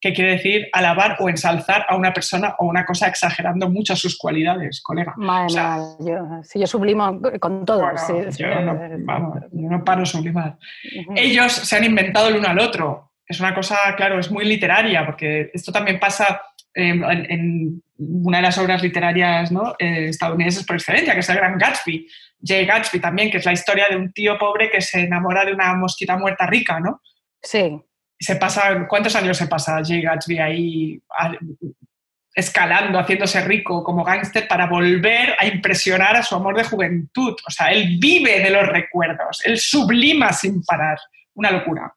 [0.01, 4.17] que quiere decir alabar o ensalzar a una persona o una cosa exagerando mucho sus
[4.17, 5.13] cualidades, colega.
[5.17, 7.81] Madre O sea, yo, si yo sublimo con todo.
[7.81, 10.57] bueno, sí, sí, yo, no, vamos, yo no paro de sublimar.
[11.15, 13.11] Ellos se han inventado el uno al otro.
[13.27, 16.41] Es una cosa, claro, es muy literaria, porque esto también pasa
[16.73, 19.75] eh, en, en una de las obras literarias ¿no?
[19.77, 22.07] eh, estadounidenses por excelencia, que es el Gran Gatsby.
[22.41, 25.53] Jay Gatsby también, que es la historia de un tío pobre que se enamora de
[25.53, 27.01] una mosquita muerta rica, ¿no?
[27.41, 27.81] Sí,
[28.19, 31.31] se pasa, ¿cuántos años se pasa Jay Gatsby ahí a-
[32.33, 37.35] escalando, haciéndose rico como gángster para volver a impresionar a su amor de juventud?
[37.47, 40.97] O sea, él vive de los recuerdos, él sublima sin parar.
[41.33, 41.95] Una locura.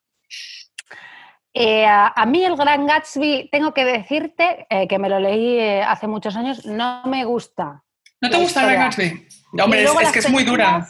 [1.54, 5.58] Eh, a, a mí el Gran Gatsby, tengo que decirte eh, que me lo leí
[5.58, 7.82] eh, hace muchos años, no me gusta.
[8.20, 9.10] ¿No te gusta Gran historia.
[9.10, 9.60] Gatsby?
[9.60, 10.86] Hombre, Y es, que es muy dura.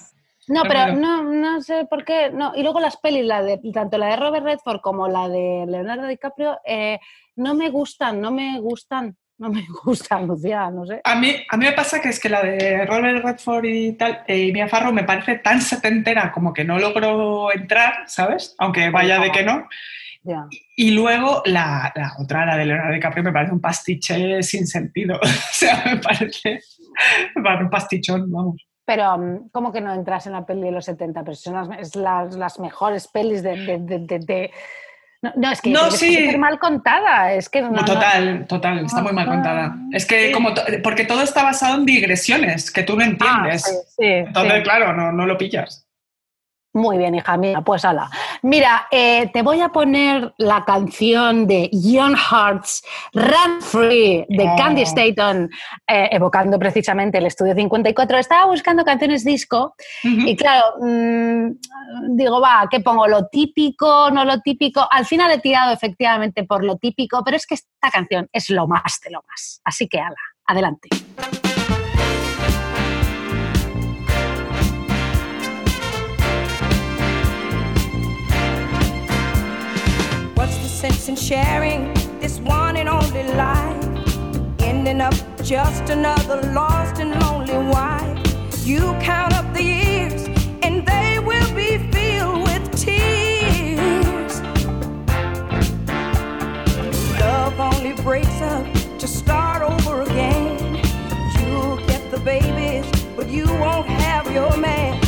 [0.52, 2.30] No, pero no, no sé por qué.
[2.30, 2.52] No.
[2.54, 6.06] Y luego las pelis, la de, tanto la de Robert Redford como la de Leonardo
[6.06, 6.98] DiCaprio, eh,
[7.36, 11.00] no me gustan, no me gustan, no me gustan, Lucía, no sé.
[11.04, 14.24] A mí, a mí me pasa que es que la de Robert Redford y tal,
[14.26, 18.54] eh, y Mia Farrow me parece tan setentera como que no logro entrar, ¿sabes?
[18.58, 19.66] Aunque vaya de que no.
[20.24, 20.46] Ya.
[20.76, 25.16] Y luego la, la otra, la de Leonardo DiCaprio, me parece un pastiche sin sentido.
[25.22, 26.60] o sea, me parece,
[27.34, 28.62] me parece un pastichón, vamos.
[28.84, 31.68] Pero, mm, ¿cómo que no entras en la peli de los 70 personas?
[31.78, 33.56] Es las, las mejores pelis de...
[33.56, 34.50] de- de- de- de-
[35.22, 36.08] No, no, es que, No, sí.
[36.08, 37.32] está súper mal contada.
[37.32, 39.76] Es que no, no- total, total, está muy mal contada.
[39.92, 43.62] Es que como to- porque todo está basado en digresiones que tú no Ah, entiendes.
[43.62, 45.86] sí, sí, Entonces, claro, no, no lo pillas.
[46.74, 48.10] Muy bien, hija mía, pues ala.
[48.40, 54.52] Mira, eh, te voy a poner la canción de Young Hearts, Run Free, de.
[54.56, 55.50] Candy Staton,
[55.86, 58.16] eh, evocando precisamente el estudio 54.
[58.18, 61.50] Estaba buscando canciones disco y claro, mm,
[62.16, 63.06] digo, va, ¿qué pongo?
[63.06, 64.10] ¿Lo típico?
[64.10, 64.86] ¿No lo típico?
[64.90, 68.66] Al final he tirado efectivamente por lo típico, pero es que esta canción es lo
[68.66, 69.60] más de lo más.
[69.64, 70.16] Así que, ala,
[70.46, 70.88] adelante.
[81.32, 83.82] Sharing this one and only life?
[84.60, 88.18] Ending up just another lost and lonely wife.
[88.66, 90.28] You count up the years,
[90.62, 94.42] and they will be filled with tears.
[97.18, 98.66] Love only breaks up
[98.98, 100.74] to start over again.
[101.38, 102.84] You'll get the babies,
[103.16, 105.01] but you won't have your man.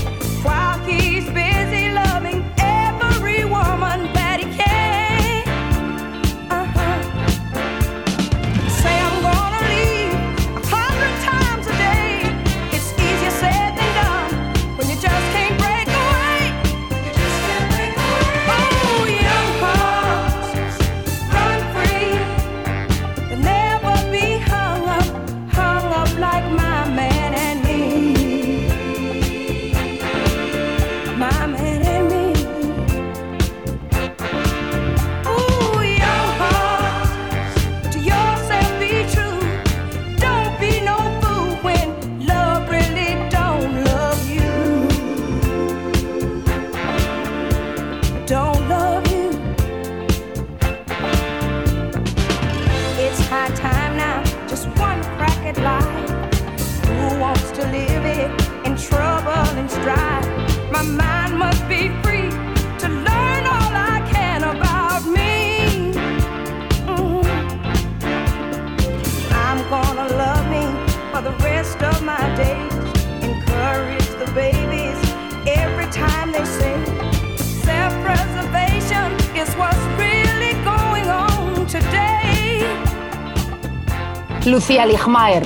[84.55, 85.43] Lucía Ligmaer.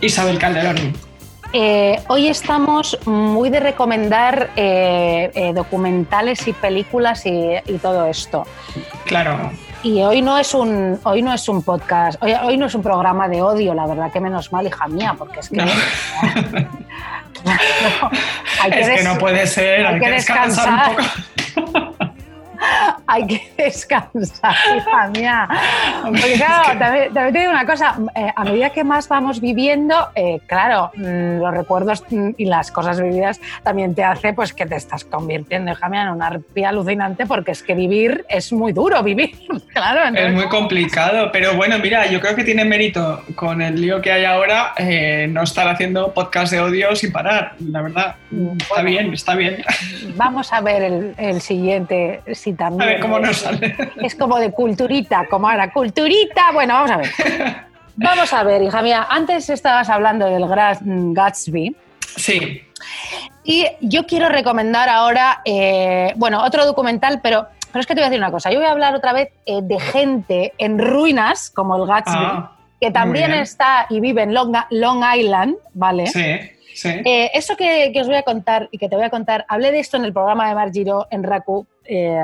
[0.00, 0.94] Isabel Calderón.
[1.52, 8.46] Eh, hoy estamos muy de recomendar eh, eh, documentales y películas y, y todo esto.
[9.04, 9.52] Claro.
[9.82, 12.82] Y hoy no es un, hoy no es un podcast, hoy, hoy no es un
[12.82, 15.56] programa de odio, la verdad que menos mal, hija mía, porque es que.
[15.56, 15.66] No.
[15.66, 15.70] No,
[18.62, 21.08] hay es que no puede ser, hay, que descansar un poco.
[23.12, 25.48] Hay que descansar, hija mía.
[26.02, 30.08] Porque claro, también, también te digo una cosa, eh, a medida que más vamos viviendo,
[30.14, 34.64] eh, claro, mm, los recuerdos mm, y las cosas vividas también te hace pues que
[34.66, 38.72] te estás convirtiendo, hija mía, en una arpía alucinante porque es que vivir es muy
[38.72, 39.32] duro, vivir,
[39.72, 40.02] claro.
[40.02, 44.00] Es entonces- muy complicado, pero bueno, mira, yo creo que tiene mérito con el lío
[44.00, 48.14] que hay ahora eh, no estar haciendo podcast de odio sin parar, la verdad.
[48.30, 48.88] Está Bueno.
[48.90, 49.64] bien, está bien.
[50.14, 52.99] Vamos a ver el, el siguiente, si también.
[53.08, 53.76] ver cómo nos es- sale.
[54.02, 56.52] Es como de culturita, como ahora, culturita.
[56.52, 57.10] Bueno, vamos a ver.
[58.02, 59.06] Vamos a ver, hija mía.
[59.10, 60.46] Antes estabas hablando del
[61.12, 61.76] Gatsby.
[62.16, 62.62] Sí,
[63.44, 68.06] Y yo quiero recomendar ahora, eh, bueno, otro documental, pero, pero es que te voy
[68.06, 68.50] a decir una cosa.
[68.50, 72.52] Yo voy a hablar otra vez eh, de gente en ruinas, como el Gatsby, Ah,
[72.80, 76.06] que también está y vive en Long, Long Island, ¿vale?
[76.06, 76.22] sí,
[76.80, 76.88] sí.
[77.04, 79.72] Eh, eso que, que os voy a contar y que te voy a contar, hablé
[79.72, 82.18] de esto en el programa de Mar Giro en Raku, eh,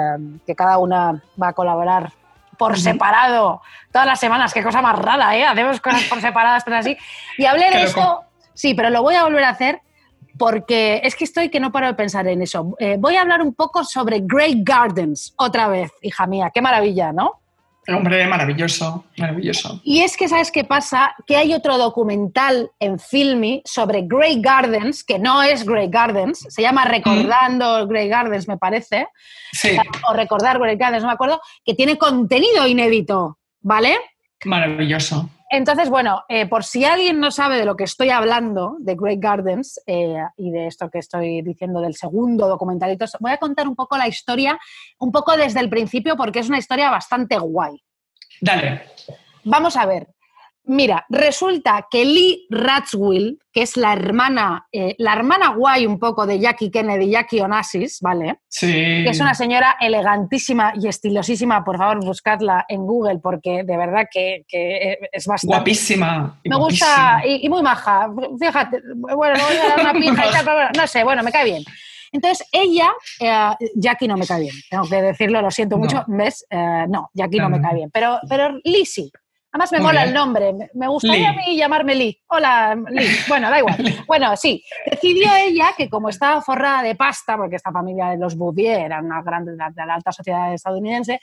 [0.46, 2.12] que cada una va a colaborar
[2.56, 3.60] por separado
[3.92, 5.44] todas las semanas, qué cosa más rara, ¿eh?
[5.44, 6.96] Hacemos cosas por separadas, pero así.
[7.36, 8.22] Y hablé de esto,
[8.54, 9.80] sí, pero lo voy a volver a hacer
[10.38, 12.74] porque es que estoy que no paro de pensar en eso.
[12.78, 17.12] Eh, voy a hablar un poco sobre Great Gardens, otra vez, hija mía, qué maravilla,
[17.12, 17.40] ¿no?
[17.88, 19.80] Hombre, maravilloso, maravilloso.
[19.84, 21.14] Y es que, ¿sabes qué pasa?
[21.26, 26.62] Que hay otro documental en Filmi sobre Grey Gardens, que no es Grey Gardens, se
[26.62, 29.06] llama Recordando Grey Gardens, me parece,
[29.52, 29.76] Sí,
[30.08, 33.96] o Recordar Grey Gardens, no me acuerdo, que tiene contenido inédito, ¿vale?
[34.44, 35.30] maravilloso.
[35.48, 39.20] Entonces, bueno, eh, por si alguien no sabe de lo que estoy hablando, de Great
[39.20, 43.76] Gardens eh, y de esto que estoy diciendo del segundo documentalito, voy a contar un
[43.76, 44.58] poco la historia,
[44.98, 47.80] un poco desde el principio, porque es una historia bastante guay.
[48.40, 48.82] Dale.
[49.44, 50.08] Vamos a ver.
[50.68, 56.26] Mira, resulta que Lee Ratzwill, que es la hermana, eh, la hermana guay un poco
[56.26, 58.40] de Jackie Kennedy, Jackie Onassis, ¿vale?
[58.48, 58.66] Sí.
[58.72, 64.06] Que es una señora elegantísima y estilosísima, por favor, buscadla en Google porque de verdad
[64.10, 65.56] que, que es bastante...
[65.56, 66.40] Guapísima.
[66.44, 67.26] Me gusta guapísima.
[67.26, 68.08] y, y muy maja.
[68.38, 71.30] Fíjate, bueno, voy a dar una pija y tal, pero bueno, no sé, bueno, me
[71.32, 71.62] cae bien.
[72.12, 75.82] Entonces, ella, eh, Jackie no me cae bien, tengo que decirlo, lo siento No.
[75.82, 76.46] mucho, ¿ves?
[76.50, 79.10] Eh, no, Jackie no, No, me cae bien, pero, pero Lee sí.
[79.52, 80.08] Además me Muy mola bien.
[80.08, 81.24] el nombre, me- gustaría Lee.
[81.26, 82.20] a mí llamarme Lee.
[82.28, 83.08] Hola, Lee.
[83.28, 83.76] Bueno, da igual.
[84.06, 88.36] Bueno, sí, decidió ella que como estaba forrada de pasta, porque esta familia de los
[88.36, 91.20] Bouvier era una grande de la, alta sociedad estadounidense,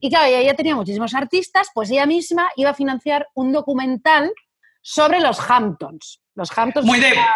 [0.00, 4.32] y claro, ella tenía muchísimos artistas, pues ella misma iba a financiar un documental
[4.80, 6.20] sobre los Hamptons.
[6.38, 7.26] Los Hamptons Muy de, era-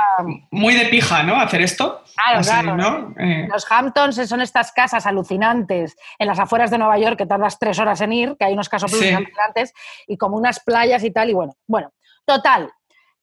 [0.52, 1.34] muy de pija, ¿no?
[1.40, 2.02] Hacer esto.
[2.14, 2.76] Claro, Así, claro.
[2.76, 3.14] ¿no?
[3.18, 7.58] Eh, Los Hamptons son estas casas alucinantes en las afueras de Nueva York que tardas
[7.58, 9.08] tres horas en ir, que hay unos casos Sí.
[9.08, 9.74] alucinantes
[10.06, 11.30] y como unas playas y tal.
[11.30, 11.92] Y bueno, bueno,
[12.24, 12.70] total.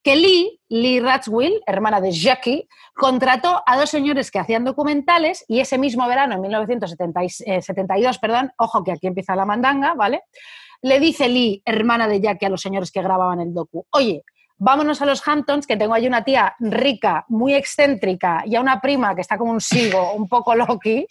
[0.03, 5.59] Que Lee, Lee Ratzwill, hermana de Jackie, contrató a dos señores que hacían documentales y
[5.61, 10.23] ese mismo verano, en 1972, perdón, ojo que aquí empieza la mandanga, ¿vale?
[10.81, 14.23] Le dice Lee, hermana de Jackie, a los señores que grababan el docu, oye,
[14.59, 18.79] vámonos a los Hamptons, que tengo allí una tía rica, muy excéntrica, y a una
[18.79, 21.07] prima que está como un silbo, un poco loqui,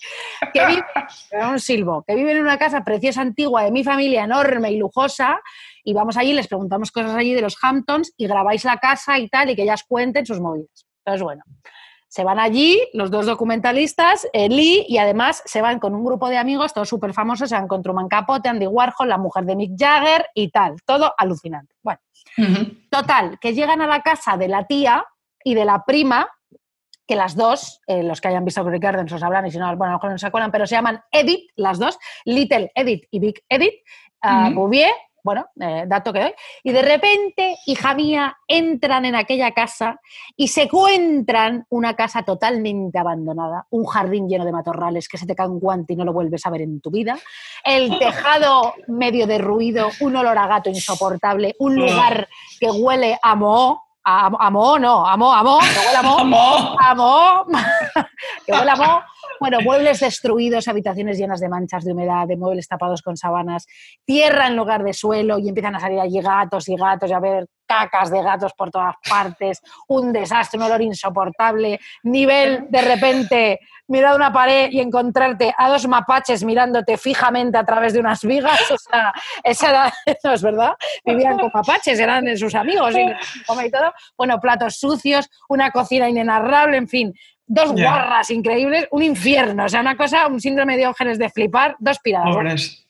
[0.52, 0.84] que vive,
[1.50, 5.40] un silbo, que vive en una casa preciosa antigua de mi familia, enorme y lujosa,
[5.82, 9.28] y vamos allí, les preguntamos cosas allí de los Hamptons y grabáis la casa y
[9.28, 10.86] tal, y que ellas cuenten sus movidas.
[10.98, 11.42] Entonces, bueno,
[12.08, 16.28] se van allí los dos documentalistas, eh, Lee, y además se van con un grupo
[16.28, 19.56] de amigos, todos súper famosos, se van con Truman Capote, Andy Warhol, la mujer de
[19.56, 21.74] Mick Jagger y tal, todo alucinante.
[21.82, 22.00] Bueno.
[22.90, 25.04] Total, que llegan a la casa de la tía
[25.44, 26.28] y de la prima,
[27.06, 29.66] que las dos, eh, los que hayan visto Grey Gardens lo sabrán, y si no,
[29.76, 33.04] bueno, a lo mejor no se acuerdan, pero se llaman Edith, las dos, Little Edith
[33.10, 33.74] y Big Edith,
[34.22, 34.54] Ujú.
[34.54, 34.92] Bouvier,
[35.28, 40.00] bueno, eh, dato que doy, y de repente, hija mía, entran en aquella casa
[40.38, 45.34] y se encuentran una casa totalmente abandonada, un jardín lleno de matorrales que se te
[45.34, 47.18] cae un guante y no lo vuelves a ver en tu vida,
[47.62, 52.26] el tejado medio derruido, un olor a gato insoportable, un lugar
[52.58, 56.02] que huele a moho, a, a moho no, a moho, a moho, que huele a
[56.02, 56.76] moho, Amor.
[56.80, 57.46] a moho,
[58.46, 59.02] que huele a moho.
[59.40, 63.66] Bueno, muebles destruidos, habitaciones llenas de manchas de humedad, de muebles tapados con sábanas,
[64.04, 67.20] tierra en lugar de suelo y empiezan a salir allí gatos y gatos y a
[67.20, 73.60] ver cacas de gatos por todas partes, un desastre, un olor insoportable, nivel de repente
[73.86, 78.70] mirar una pared y encontrarte a dos mapaches mirándote fijamente a través de unas vigas,
[78.70, 79.12] o sea,
[79.44, 79.94] esa era,
[80.24, 80.72] no es verdad,
[81.04, 86.88] vivían con mapaches, eran sus amigos y todo, bueno, platos sucios, una cocina inenarrable, en
[86.88, 87.14] fin,
[87.46, 87.84] dos Ya.
[87.90, 91.98] guarras increíbles, un infierno, o sea, una cosa, un síndrome de Diógenes de flipar, dos
[91.98, 92.34] piradas.
[92.34, 92.86] Pobres.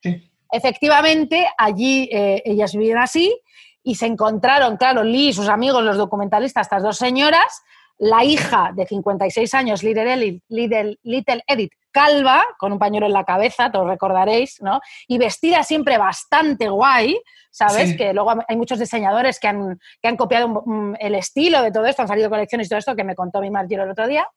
[0.00, 0.30] Sí.
[0.50, 3.38] Efectivamente, allí eh, ellas vivían así
[3.82, 7.62] y se encontraron, claro, Lee y sus amigos, los documentalistas, estas dos señoras,
[7.98, 13.12] la hija de 56 años, Little Edith, Little, Little Edith, calva, con un pañuelo en
[13.12, 14.80] la cabeza, todos recordaréis, ¿no?
[15.08, 17.20] Y vestida siempre bastante guay,
[17.50, 17.90] ¿sabes?
[17.90, 17.96] Sí.
[17.96, 20.62] Que luego hay muchos diseñadores que han, que han copiado
[21.00, 23.50] el estilo de todo esto, han salido colecciones y todo esto que me contó mi
[23.50, 24.28] Margiro el otro día.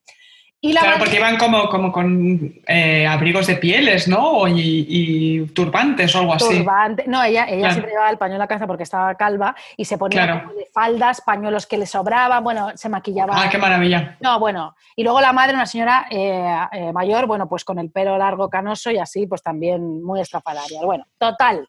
[0.64, 4.47] Y la Claro, porque iban como, como con eh, abrigos de pieles, ¿no?
[4.47, 6.59] Y, y turbantes o algo así.
[6.59, 7.03] turbante.
[7.07, 7.74] No, ella, ella Claro.
[7.74, 10.43] siempre llevaba el pañuelo a la cabeza porque estaba calva y se ponía Claro.
[10.43, 13.34] como de faldas, pañuelos que le sobraban, bueno, se maquillaba.
[13.36, 14.18] Ah, qué maravilla.
[14.20, 14.76] No, bueno.
[14.95, 18.47] Y luego la madre, una señora eh, eh, mayor, bueno, pues con el pelo largo,
[18.47, 20.82] canoso y así, pues también muy estrafalaria.
[20.84, 21.68] Bueno, total.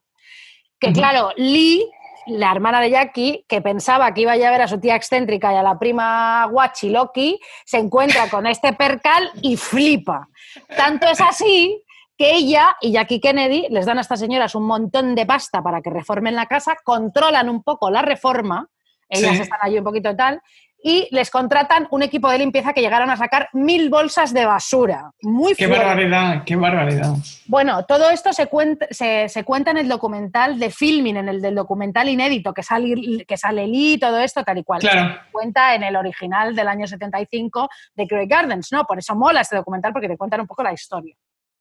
[0.79, 1.89] Que claro, Lee,
[2.27, 5.57] la hermana de Jackie, que pensaba que iba a ver a su tía excéntrica y
[5.57, 10.29] a la prima guachi Loki, se encuentra con este percal y flipa.
[10.77, 11.83] Tanto es así
[12.17, 15.81] que ella y Jackie Kennedy les dan a estas señoras un montón de pasta para
[15.81, 18.69] que reformen la casa, controlan un poco la reforma,
[19.09, 19.43] ellas Sí.
[19.43, 20.41] están allí un poquito tal,
[20.83, 25.13] y les contratan un equipo de limpieza que llegaron a sacar mil bolsas de basura.
[25.23, 25.85] Muy Qué fuerte.
[25.85, 27.15] barbaridad, qué barbaridad.
[27.47, 31.41] Bueno, todo esto se cuenta, se, se cuenta en el documental de filming, en el
[31.41, 34.81] del documental inédito que sale, que sale Lee, todo esto tal y cual.
[34.81, 35.15] Claro.
[35.15, 38.85] Se cuenta en el original del año 75 de Grey Gardens, ¿no?
[38.85, 41.15] Por eso mola este documental porque te cuentan un poco la historia.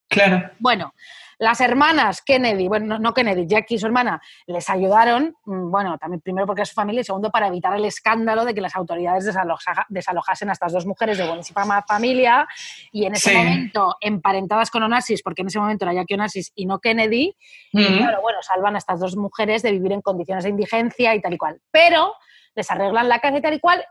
[0.10, 0.52] Claro.
[0.60, 0.94] Bueno,
[1.42, 6.22] las hermanas Kennedy, bueno, no- Kennedy, Jackie y su hermana, les ayudaron, mm, bueno, también
[6.22, 9.26] primero porque es su familia y segundo para evitar el escándalo de que las autoridades
[9.26, 12.48] desaloja- desalojasen a estas dos mujeres de buenísima familia
[12.92, 13.36] y en ese Sí.
[13.36, 17.36] momento emparentadas con Onassis, porque en ese momento era Jackie Onassis y no Kennedy,
[17.72, 17.98] y Mm.
[17.98, 21.34] claro, bueno, salvan a estas dos mujeres de vivir en condiciones de indigencia y tal
[21.34, 21.60] y cual.
[21.72, 22.14] Pero
[22.54, 23.84] les arreglan la casa y tal y cual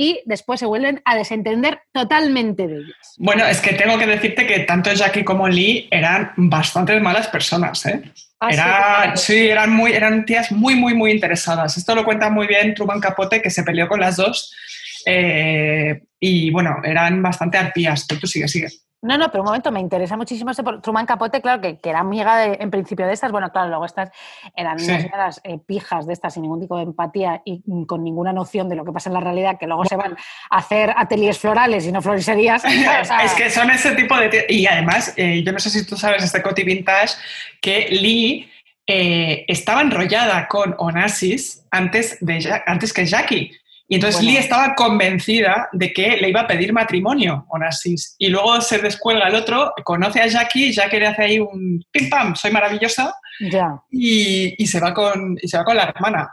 [0.00, 3.16] y después se vuelven a desentender totalmente de ellas.
[3.18, 7.84] Bueno, es que tengo que decirte que tanto Jackie como Lee eran bastante malas personas,
[7.84, 8.00] ¿eh?
[8.40, 11.76] Ah, sí, Era, sí, eran, muy, eran tías muy, muy, muy interesadas.
[11.76, 14.56] Esto lo cuenta muy bien Truman Capote, que se peleó con las dos.
[15.04, 18.06] eh, y bueno, eran bastante arpías.
[18.08, 18.68] Pero tú sigue, sigue.
[19.02, 21.88] No, no, pero un momento, me interesa muchísimo este por- Truman Capote, claro, que, que
[21.88, 24.10] era amiga de- en principio de estas, bueno, claro, luego estas
[24.54, 24.90] eran Sí.
[24.90, 28.68] unas señoras eh, pijas de estas sin ningún tipo de empatía y con ninguna noción
[28.68, 30.16] de lo que pasa en la realidad, que luego se van
[30.50, 32.62] a hacer ateliers florales y no floriserías.
[32.64, 34.44] o sea, es que son ese tipo de...
[34.50, 37.14] Y además, eh, yo no sé si tú sabes este Coti Vintage,
[37.62, 38.50] que Lee
[38.86, 43.50] eh, estaba enrollada con Onassis antes, de, antes que Jackie.
[43.90, 44.30] Y entonces Bueno.
[44.30, 48.14] Lee estaba convencida de que le iba a pedir matrimonio Onassis.
[48.18, 52.08] Y luego se descuelga el otro, conoce a Jackie, Jackie le hace ahí un pim
[52.08, 53.82] pam, soy maravillosa, Ya.
[53.90, 56.30] y, y se, va con, y se va con la hermana.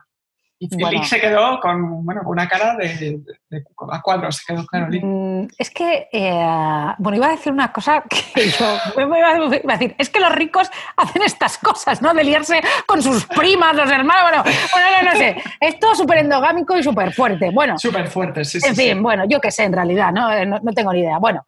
[0.59, 1.03] Y Bueno.
[1.03, 5.01] Se quedó con, bueno, una cara de, de- de- a cuadros, se quedó claro, Lee.
[5.03, 8.17] Mm, Es que, eh, bueno, iba a decir una cosa que
[8.59, 8.65] yo
[8.97, 12.11] iba a decir, es que los ricos hacen estas cosas, ¿no?
[12.13, 16.17] De liarse con sus primas, los hermanos, bueno, bueno no, no sé, es todo súper
[16.19, 17.51] endogámico y súper fuerte.
[17.53, 18.67] Bueno, Súper fuerte, sí, sí.
[18.67, 18.81] en sí.
[18.89, 20.31] fin, bueno, yo qué sé en realidad, ¿no?
[20.33, 21.19] Eh, no, no tengo ni idea.
[21.19, 21.45] Bueno,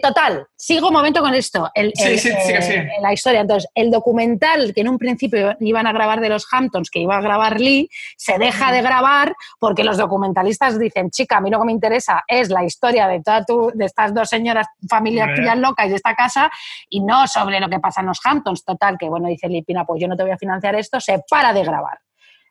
[0.00, 1.70] total, sigo un momento con esto.
[1.74, 2.88] El, Sí, el- sí, sigue, eh.
[3.00, 3.40] La historia.
[3.40, 7.16] Entonces, el documental que en un principio iban a grabar de los Hamptons, que iba
[7.16, 11.60] a grabar Lee, se deja de grabar porque los documentalistas dicen, chica, a mí lo
[11.60, 15.58] que me interesa es la historia de, toda tu- de estas dos señoras, familias tuyas
[15.58, 16.50] locas y de esta casa,
[16.90, 18.64] y no sobre lo que pasa en los Hamptons.
[18.64, 21.22] Total, que bueno, dice Lee Pina, pues yo no te voy a financiar esto, se
[21.30, 21.98] para de grabar.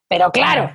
[0.08, 0.72] Pero claro,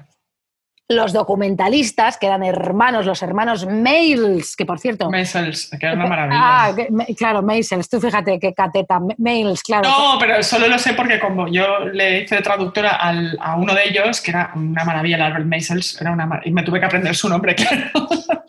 [0.91, 5.11] los documentalistas, que eran hermanos, los hermanos Mails, que por cierto...
[5.11, 6.41] Maisels, que era una maravilla.
[6.43, 9.89] Ah, que- claro, Mails, tú fíjate qué cateta, Mails, claro.
[9.89, 13.75] No, pero solo lo sé porque como yo le hice de traductora al- a uno
[13.75, 16.87] de ellos, que era una maravilla, el Albert Maisels, era una y me tuve que
[16.87, 17.85] aprender su nombre, claro.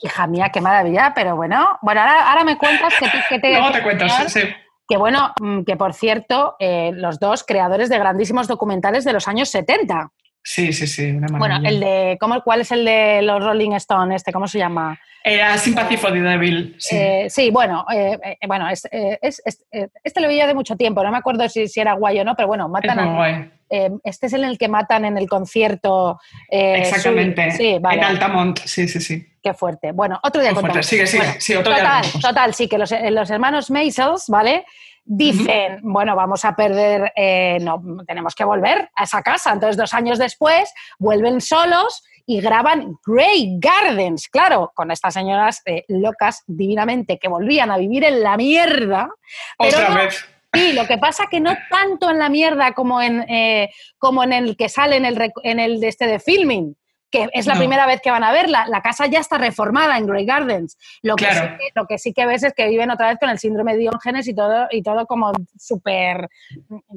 [0.02, 3.52] Hija mía, qué maravilla, pero bueno, bueno, ahora, ahora me cuentas que te, que te-
[3.52, 4.40] Luego te cuento, sí, sí.
[4.88, 9.28] que bueno, mm, que por cierto, eh, los dos creadores de grandísimos documentales de los
[9.28, 10.10] años 70.
[10.44, 11.70] Sí, sí, sí, una Bueno, maravilla.
[11.70, 14.16] el de, ¿cómo, ¿cuál es el de los Rolling Stones?
[14.18, 14.98] Este, ¿Cómo se llama?
[15.24, 16.96] Era Sympathy for the Devil, sí.
[16.96, 20.54] Eh, sí, bueno, eh, eh, bueno es, eh, es- es- eh, este lo veía de
[20.54, 22.98] mucho tiempo, no me acuerdo si, si era guay o no, pero bueno, es matan
[22.98, 23.52] muy a- guay.
[23.70, 26.20] eh, este es en el que matan en el concierto.
[26.50, 27.52] eh, Exactamente.
[27.52, 27.98] su- sí, vale.
[27.98, 29.26] En Altamont, sí, sí, sí.
[29.44, 29.92] Qué fuerte.
[29.92, 30.86] Bueno, otro día contamos.
[30.86, 34.66] Sigue, sigue, Bueno, sí, otro total, total, sí, que los, los hermanos Maisels, ¿vale?
[35.12, 39.52] Dicen, bueno, vamos a perder, eh, no, tenemos que volver a esa casa.
[39.52, 45.84] Entonces, dos años después, vuelven solos y graban Grey Gardens, claro, con estas señoras eh,
[45.88, 49.10] locas divinamente que volvían a vivir en la mierda.
[49.58, 50.26] Pero Otra no- vez.
[50.54, 54.34] Sí, lo que pasa que no tanto en la mierda como en, eh, como en
[54.34, 56.76] el que sale en el, en el de este de filming,
[57.12, 57.60] que es la No.
[57.60, 58.66] primera vez que van a verla.
[58.68, 60.78] La casa ya está reformada en Grey Gardens.
[61.02, 61.50] Lo que, Claro.
[61.52, 63.74] sí que, lo que sí que ves es que viven otra vez con el síndrome
[63.74, 66.30] de Diógenes y todo, y todo como súper,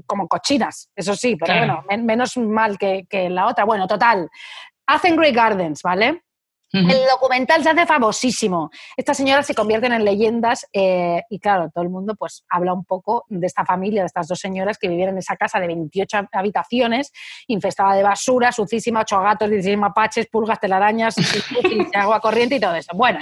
[0.07, 1.61] como cochinas, eso sí, pero Claro.
[1.67, 3.65] bueno, men- menos mal que, que la otra.
[3.65, 4.29] Bueno, total.
[4.87, 6.23] Hacen Grey Gardens, ¿vale?
[6.73, 8.71] El documental se hace famosísimo.
[8.97, 12.85] Estas señoras se convierten en leyendas eh, y claro, todo el mundo pues habla un
[12.85, 16.29] poco de esta familia, de estas dos señoras que vivían en esa casa de 28
[16.33, 17.13] habitaciones,
[17.47, 21.15] infestada de basura, sucísima, ocho gatos, 16 mapaches, pulgas, telarañas,
[21.95, 22.93] agua corriente y todo eso.
[22.95, 23.21] Bueno,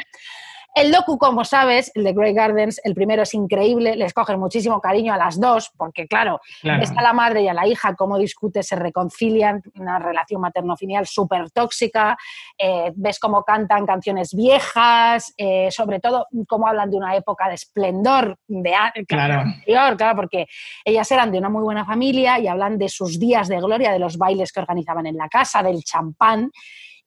[0.74, 4.80] el docu, como sabes, el de Grey Gardens, el primero es increíble, les cogen muchísimo
[4.80, 6.82] cariño a las dos, porque claro, Claro.
[6.82, 11.50] está la madre y a la hija, cómo discute, se reconcilian, una relación materno-filial súper
[11.50, 12.16] tóxica,
[12.56, 17.54] eh, ves cómo cantan canciones viejas, eh, sobre todo cómo hablan de una época de
[17.54, 18.72] esplendor de
[19.08, 19.40] Claro.
[19.40, 20.46] anterior, claro, porque
[20.84, 23.98] ellas eran de una muy buena familia y hablan de sus días de gloria, de
[23.98, 26.50] los bailes que organizaban en la casa, del champán.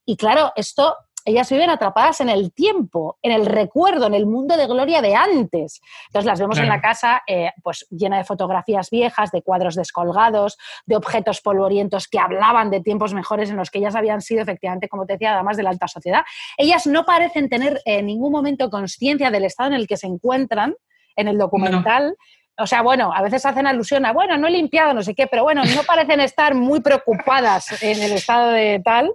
[0.05, 0.95] Y claro, esto,
[1.25, 5.15] ellas viven atrapadas en el tiempo, en el recuerdo, en el mundo de gloria de
[5.15, 5.81] antes.
[6.07, 10.57] Entonces las vemos en la casa eh, pues llena de fotografías viejas, de cuadros descolgados,
[10.85, 14.89] de objetos polvorientos que hablaban de tiempos mejores en los que ellas habían sido efectivamente,
[14.89, 16.23] como te decía, damas de la alta sociedad.
[16.57, 20.75] Ellas no parecen tener en ningún momento conciencia del estado en el que se encuentran
[21.15, 22.15] en el documental.
[22.57, 25.27] O sea, bueno, a veces hacen alusión a, bueno, no he limpiado, no sé qué,
[25.27, 29.11] pero bueno, no parecen estar muy preocupadas en el estado de tal.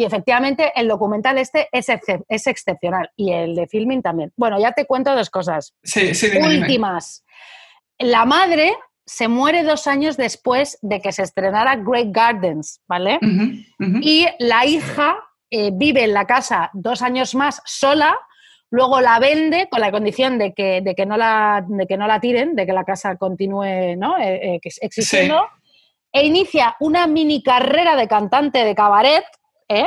[0.00, 4.32] Y efectivamente el documental este es, excep- es excepcional y el de filming también.
[4.34, 5.74] Bueno, ya te cuento dos cosas.
[5.82, 6.60] Sí, sí, dime, dime.
[6.62, 7.22] Últimas.
[7.98, 8.72] La madre
[9.04, 13.18] se muere dos años después de que se estrenara Great Gardens, ¿vale?
[14.00, 15.18] Y la hija
[15.50, 18.16] eh, vive en la casa dos años más sola,
[18.70, 22.06] luego la vende con la condición de que, de que, no, la, de que no
[22.06, 24.16] la tiren, de que la casa continúe ¿no?
[24.16, 25.46] Eh, eh, existiendo,
[26.10, 29.24] e inicia una mini carrera de cantante de cabaret,
[29.70, 29.86] ¿eh?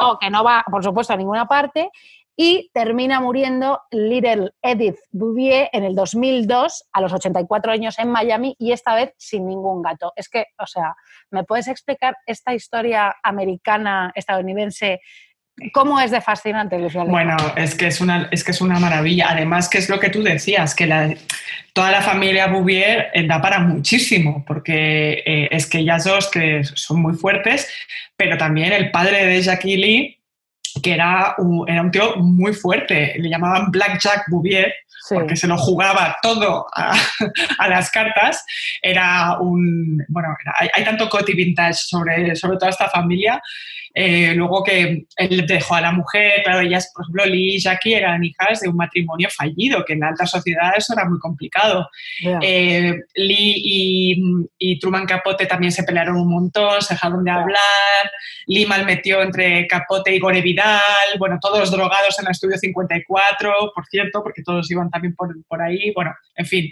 [0.00, 1.90] No, que no va, por supuesto, a ninguna parte,
[2.36, 8.56] y termina muriendo Little Edith Bouvier en el 2002 a los 84 años en Miami
[8.58, 10.12] y esta vez sin ningún gato.
[10.16, 10.96] Es que, o sea,
[11.30, 15.00] ¿me puedes explicar esta historia americana, estadounidense?
[15.72, 17.10] ¿Cómo es de fascinante, Alejandro?
[17.12, 19.28] Bueno, es que es, una, es que es una maravilla.
[19.30, 21.14] Además, que es lo que tú decías, que la-
[21.72, 26.62] toda la familia Bouvier eh, da para muchísimo, porque eh, es que ellas dos que
[26.64, 27.72] son muy fuertes,
[28.16, 30.20] pero también el padre de Jackie Lee,
[30.82, 33.14] que era un, era un tío muy fuerte.
[33.18, 34.72] Le llamaban Black Jack Bouvier
[35.06, 35.16] Sí.
[35.16, 36.94] porque se lo jugaba todo a,
[37.58, 38.42] a las cartas.
[38.80, 40.02] Era un.
[40.08, 43.40] Bueno, era- hay, hay tanto coti vintage sobre, sobre toda esta familia.
[43.96, 47.94] Eh, luego que él dejó a la mujer, claro, ellas, por ejemplo, Lee y Jackie
[47.94, 51.88] eran hijas de un matrimonio fallido, que en la alta sociedad eso era muy complicado.
[52.20, 52.40] Ya.
[52.42, 54.22] Eh, Lee y,
[54.58, 58.10] y Truman Capote también se pelearon un montón, se dejaron de hablar.
[58.46, 63.86] Lee malmetió entre Capote y Gore Vidal, bueno, todos drogados en el estudio 54, por
[63.86, 65.92] cierto, porque todos iban también por, por ahí.
[65.94, 66.68] Bueno, en fin,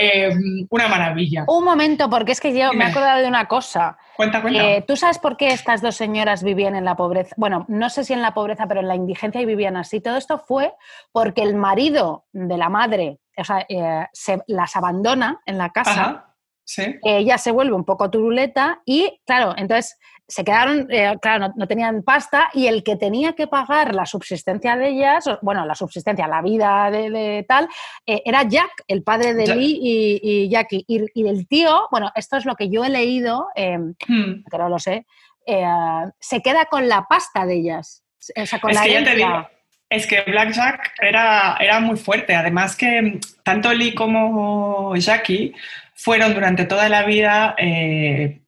[0.00, 0.30] Eh,
[0.70, 1.44] una maravilla.
[1.48, 3.98] Un momento, porque es que yo me he acordado de una cosa.
[4.16, 4.62] Cuenta, cuenta.
[4.62, 7.34] Eh, ¿Tú sabes por qué estas dos señoras vivían en la pobreza?
[7.36, 10.00] Bueno, no sé si en la pobreza, pero en la indigencia y vivían así.
[10.00, 10.72] Todo esto fue
[11.10, 15.90] porque el marido de la madre, o sea, eh, se, las abandona en la casa.
[15.90, 16.34] Ajá,
[16.64, 16.94] sí.
[17.02, 21.66] ella se vuelve un poco turuleta y, claro, entonces se quedaron, eh, claro, no, no
[21.66, 26.28] tenían pasta y el que tenía que pagar la subsistencia de ellas, bueno, la subsistencia,
[26.28, 27.66] la vida de, de tal,
[28.06, 29.56] eh, era Jack, el padre de Jack.
[29.56, 30.84] Lee y, y Jackie.
[30.86, 34.44] Y, y el tío, bueno, esto es lo que yo he leído, eh, Hmm.
[34.50, 35.06] que no lo sé,
[35.46, 35.64] eh,
[36.20, 38.04] se queda con la pasta de ellas.
[38.36, 39.48] O sea, con Es la que ya te digo,
[39.88, 42.34] es que Blackjack era, era muy fuerte.
[42.34, 45.54] Además que mm, tanto Lee como Jackie
[45.94, 48.40] fueron durante toda la vida eh,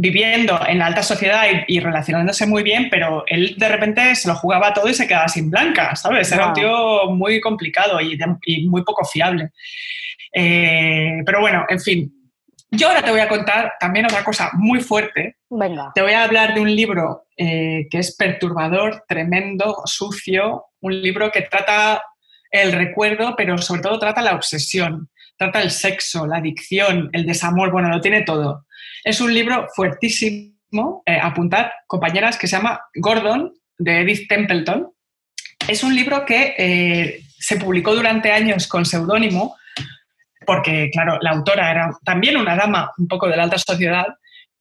[0.00, 4.28] viviendo en la alta sociedad y, y relacionándose muy bien, pero él de repente se
[4.28, 6.32] lo jugaba todo y se quedaba sin blanca, ¿sabes?
[6.32, 9.50] Era un tío muy complicado y, de- y muy poco fiable.
[10.32, 12.12] Eh, pero bueno, en fin.
[12.72, 15.90] Yo ahora te voy a contar también otra cosa muy fuerte, Venga.
[15.92, 21.32] te voy a hablar de un libro eh, que es perturbador, tremendo, sucio, un libro
[21.32, 22.00] que trata
[22.52, 27.72] el recuerdo, pero sobre todo trata la obsesión, trata el sexo, la adicción, el desamor,
[27.72, 28.64] bueno, lo tiene todo.
[29.04, 34.90] Es un libro fuertísimo, eh, apuntad, compañeras, que se llama Gordon, de Edith Templeton.
[35.68, 39.56] Es un libro que eh, se publicó durante años con seudónimo,
[40.46, 44.06] porque, claro, la autora era también una dama un poco de la alta sociedad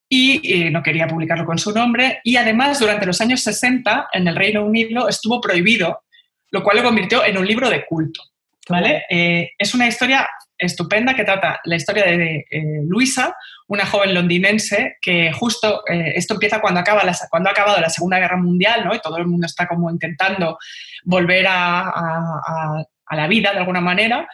[0.07, 2.19] y eh, no quería publicarlo con su nombre.
[2.23, 6.03] Y además, durante los años 60, en el Reino Unido estuvo prohibido,
[6.51, 8.23] lo cual lo convirtió en un libro de culto.
[8.69, 9.03] ¿vale?
[9.09, 13.35] Eh, es una historia estupenda que trata la historia de eh, Luisa,
[13.69, 17.89] una joven londinense que justo eh, esto empieza cuando, acaba la, cuando ha acabado la
[17.89, 18.93] Segunda Guerra Mundial ¿no?
[18.93, 20.57] y todo el mundo está como intentando
[21.05, 24.27] volver a, a- a- a la vida de alguna manera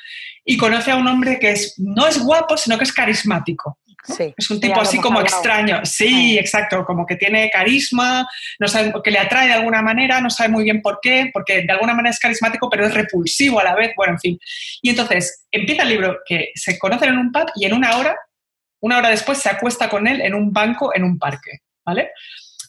[0.44, 3.80] y conoce a un hombre que es, no es guapo, sino que es carismático.
[4.04, 4.34] Sí.
[4.38, 5.36] Es un tipo así como hablado.
[5.38, 5.80] extraño.
[5.86, 6.42] Sí, Ah.
[6.42, 8.28] exacto, como que tiene carisma,
[8.60, 11.62] no sabe, que le atrae de alguna manera, no sabe muy bien por qué, porque
[11.64, 13.94] de alguna manera es carismático, pero es repulsivo a la vez.
[13.96, 14.40] Bueno, en fin.
[14.82, 18.16] Y entonces empieza el libro que se conocen en un pub y en una hora,
[18.82, 21.60] una hora después, se acuesta con él en un banco en un parque.
[21.86, 22.10] ¿Vale?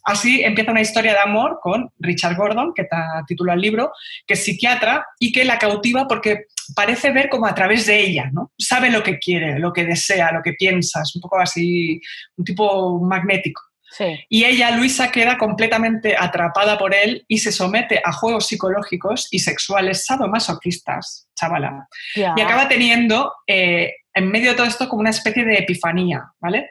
[0.05, 3.91] Así empieza una historia de amor con Richard Gordon, que ta- titula el libro,
[4.25, 6.45] que es psiquiatra y que la cautiva porque
[6.77, 8.53] parece ver como a través de ella, ¿no?
[8.57, 12.01] Sabe lo que quiere, lo que desea, lo que piensa, es un poco así,
[12.37, 13.63] un tipo magnético.
[13.91, 14.17] Sí.
[14.29, 19.39] Y ella, Luisa, queda completamente atrapada por él y se somete a juegos psicológicos y
[19.41, 21.89] sexuales sadomasoquistas, chavala.
[22.15, 22.35] Ya.
[22.37, 26.71] Y acaba teniendo, eh, en medio de todo esto, como una especie de epifanía, ¿vale?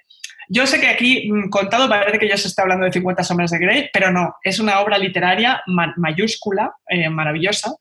[0.49, 3.51] Yo sé que aquí, mm, contado, parece que yo se está hablando de 50 sombras
[3.51, 7.71] de Grey, pero no, es una obra literaria ma- mayúscula, eh, maravillosa.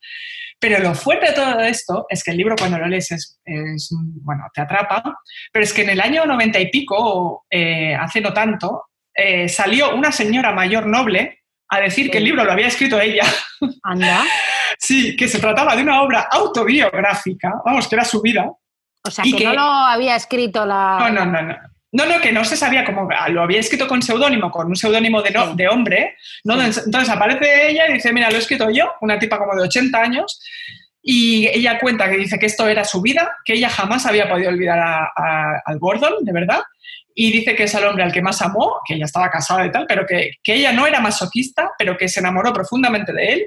[0.61, 3.91] Pero lo fuerte de todo esto es que el libro cuando lo lees es, es,
[4.23, 5.03] bueno, te atrapa,
[5.53, 8.85] pero es que en el año 90 y pico, eh, hace no tanto,
[9.15, 13.25] eh, salió una señora mayor noble a decir que el libro lo había escrito ella.
[13.83, 14.23] Anda.
[14.77, 18.51] Sí, que se trataba de una obra autobiográfica, vamos, que era su vida.
[19.07, 20.97] O sea, que, que- no lo había escrito la.
[21.01, 21.57] No, no, no, no.
[21.93, 25.23] No, no, que no se sabía cómo, lo había escrito con seudónimo, con un seudónimo
[25.23, 25.53] de, no- Sí.
[25.55, 26.55] de hombre, ¿no?
[26.61, 30.01] Entonces aparece ella y dice, mira, lo he escrito yo, una tipa como de 80
[30.01, 30.41] años,
[31.01, 34.49] y ella cuenta que dice que esto era su vida, que ella jamás había podido
[34.51, 36.63] olvidar a- a- al Gordon, de verdad,
[37.15, 39.71] y dice que es el hombre al que más amó, que ella estaba casada y
[39.71, 43.47] tal, pero que, que ella no era masoquista, pero que se enamoró profundamente de él,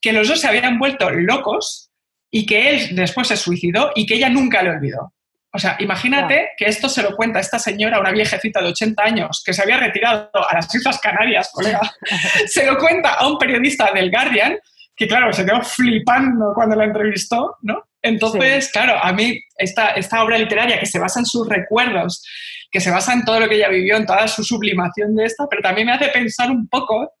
[0.00, 1.87] que los dos se habían vuelto locos
[2.30, 5.12] y que él después se suicidó y que ella nunca le olvidó.
[5.50, 9.42] O sea, imagínate que esto se lo cuenta esta señora, una viejecita de 80 años,
[9.44, 11.80] que se había retirado a las Islas Canarias, colega.
[12.46, 14.58] se lo cuenta a un periodista del Guardian,
[14.94, 17.82] que claro, se quedó flipando cuando la entrevistó, ¿no?
[18.02, 22.22] Entonces, claro, a mí esta, esta obra literaria que se basa en sus recuerdos,
[22.70, 25.46] que se basa en todo lo que ella vivió, en toda su sublimación de esta,
[25.48, 27.12] pero también me hace pensar un poco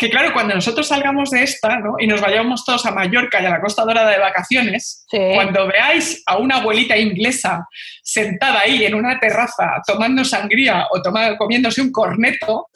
[0.00, 1.96] que claro, cuando nosotros salgamos de esta ¿no?
[1.98, 5.18] y nos vayamos todos a Mallorca y a la Costa Dorada de vacaciones, Sí.
[5.34, 7.68] cuando veáis a una abuelita inglesa
[8.02, 12.68] sentada ahí en una terraza tomando sangría o toma- comiéndose un corneto,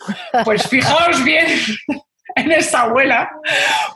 [0.44, 1.46] pues fijaos bien
[2.36, 3.30] en esa abuela,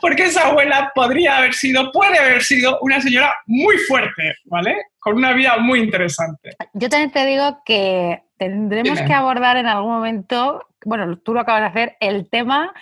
[0.01, 4.75] porque esa abuela podría haber sido, puede haber sido una señora muy fuerte, ¿vale?
[4.97, 6.51] Con una vida muy interesante.
[6.73, 9.07] Yo también te digo que tendremos Dime.
[9.07, 12.73] que abordar en algún momento, bueno, tú lo acabas de hacer, el tema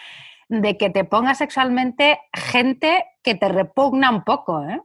[0.49, 4.82] de que te ponga sexualmente gente que te repugna un poco, ¿eh?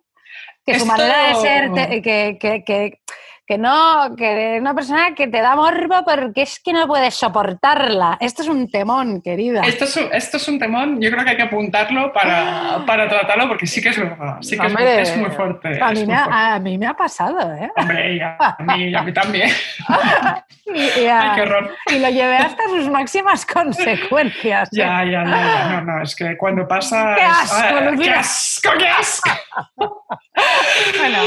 [0.64, 3.00] Que su Esto- manera de ser, te- que, que, que,
[3.46, 8.16] que no, que una persona que te da morbo porque es que no puedes soportarla.
[8.20, 9.62] Esto es un temón, querida.
[9.62, 13.08] Esto es, un, esto es un temón, yo creo que hay que apuntarlo para, para
[13.08, 15.68] tratarlo, porque sí que es verdad, sí que es, Hombre, es muy fuerte.
[15.82, 16.40] A es mí, muy me ha, fuerte.
[16.40, 17.70] a mí me ha pasado, ¿eh?
[17.76, 19.50] Hombre, y a, a mí, y a mí también.
[20.74, 21.74] Y, a- Ay, qué horror.
[21.88, 24.68] y lo llevé hasta sus máximas consecuencias.
[24.72, 24.76] ¿eh?
[24.78, 27.14] Ya, ya, ya, no, no, es que cuando pasa...
[27.18, 29.30] ¡Qué es- asco, ah, ¡Qué asco, qué asco!
[30.98, 31.18] Bueno,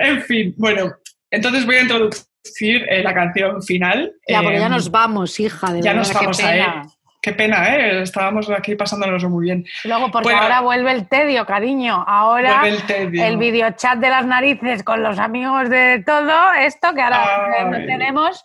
[0.00, 0.92] en fin, bueno,
[1.34, 4.12] entonces voy a introducir eh, la canción final.
[4.28, 6.82] ya, porque ya Eh, nos vamos, hija, de ya verdad, nos qué vamos a pena.
[6.84, 6.90] ir.
[7.22, 8.02] Qué pena, ¿eh?
[8.02, 9.64] Estábamos aquí pasándonos muy bien.
[9.84, 10.42] Luego, porque Bueno.
[10.42, 12.04] ahora vuelve el tedio, cariño.
[12.06, 13.24] Ahora el tedio.
[13.24, 17.76] el videochat de las narices con los amigos de todo esto, que ahora eh, no
[17.78, 17.86] Ay.
[17.86, 18.44] tenemos.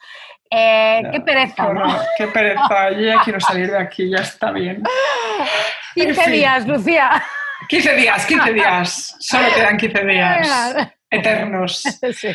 [0.49, 1.69] Eh, qué Qué pereza, ¿no?
[1.71, 2.91] horror, qué pereza.
[2.91, 4.81] Yo ya quiero salir de aquí, ya está bien.
[5.93, 6.31] 15 En fin.
[6.31, 7.21] días, Lucía.
[7.67, 9.15] 15 días, 15 días.
[9.19, 10.77] Solo quedan 15 días.
[11.11, 11.81] Eternos.
[12.13, 12.29] Sí.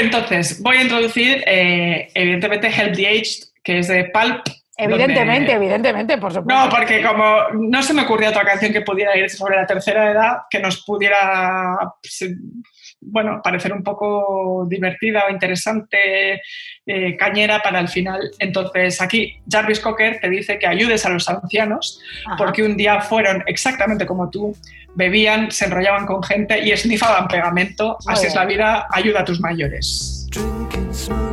[0.00, 4.46] Entonces, voy a introducir, eh, evidentemente, Help the Aged, que es de Pulp.
[4.80, 6.64] Evidentemente, donde- evidentemente, por supuesto.
[6.64, 10.12] No, porque como no se me ocurrió otra canción que pudiera ir sobre la tercera
[10.12, 12.30] edad, que nos pudiera, pues,
[13.00, 16.40] bueno, parecer un poco divertida o interesante,
[16.86, 18.30] eh, cañera para el final.
[18.38, 22.36] Entonces aquí Jarvis Cocker te dice que ayudes a los ancianos Ajá.
[22.36, 24.56] porque un día fueron exactamente como tú,
[24.94, 27.98] bebían, se enrollaban con gente y esnifaban pegamento.
[28.06, 30.26] Así es la vida, ayuda a tus mayores.
[30.30, 31.27] Drinking,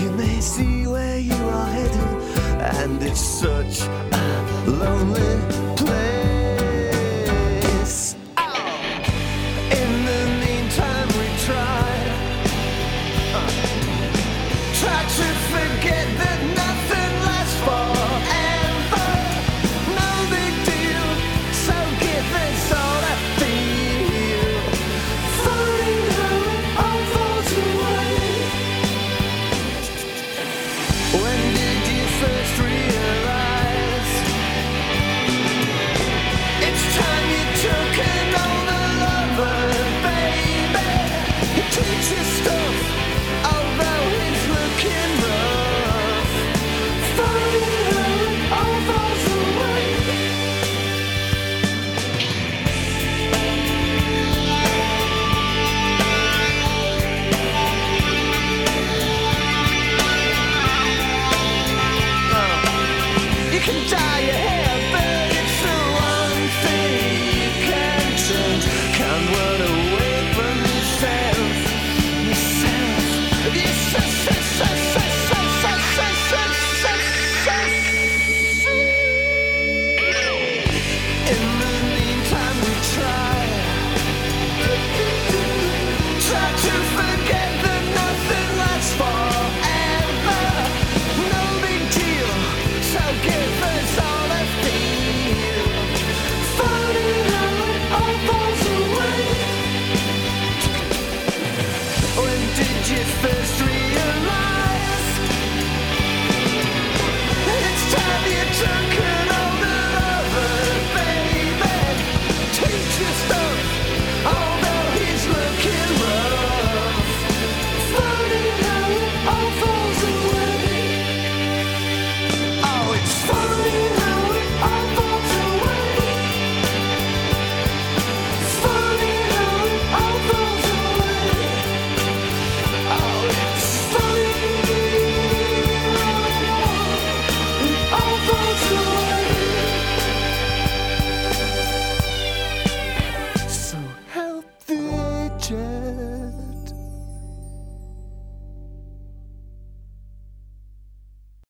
[0.00, 2.10] you may see where you are headed.
[2.78, 5.51] And it's such a lonely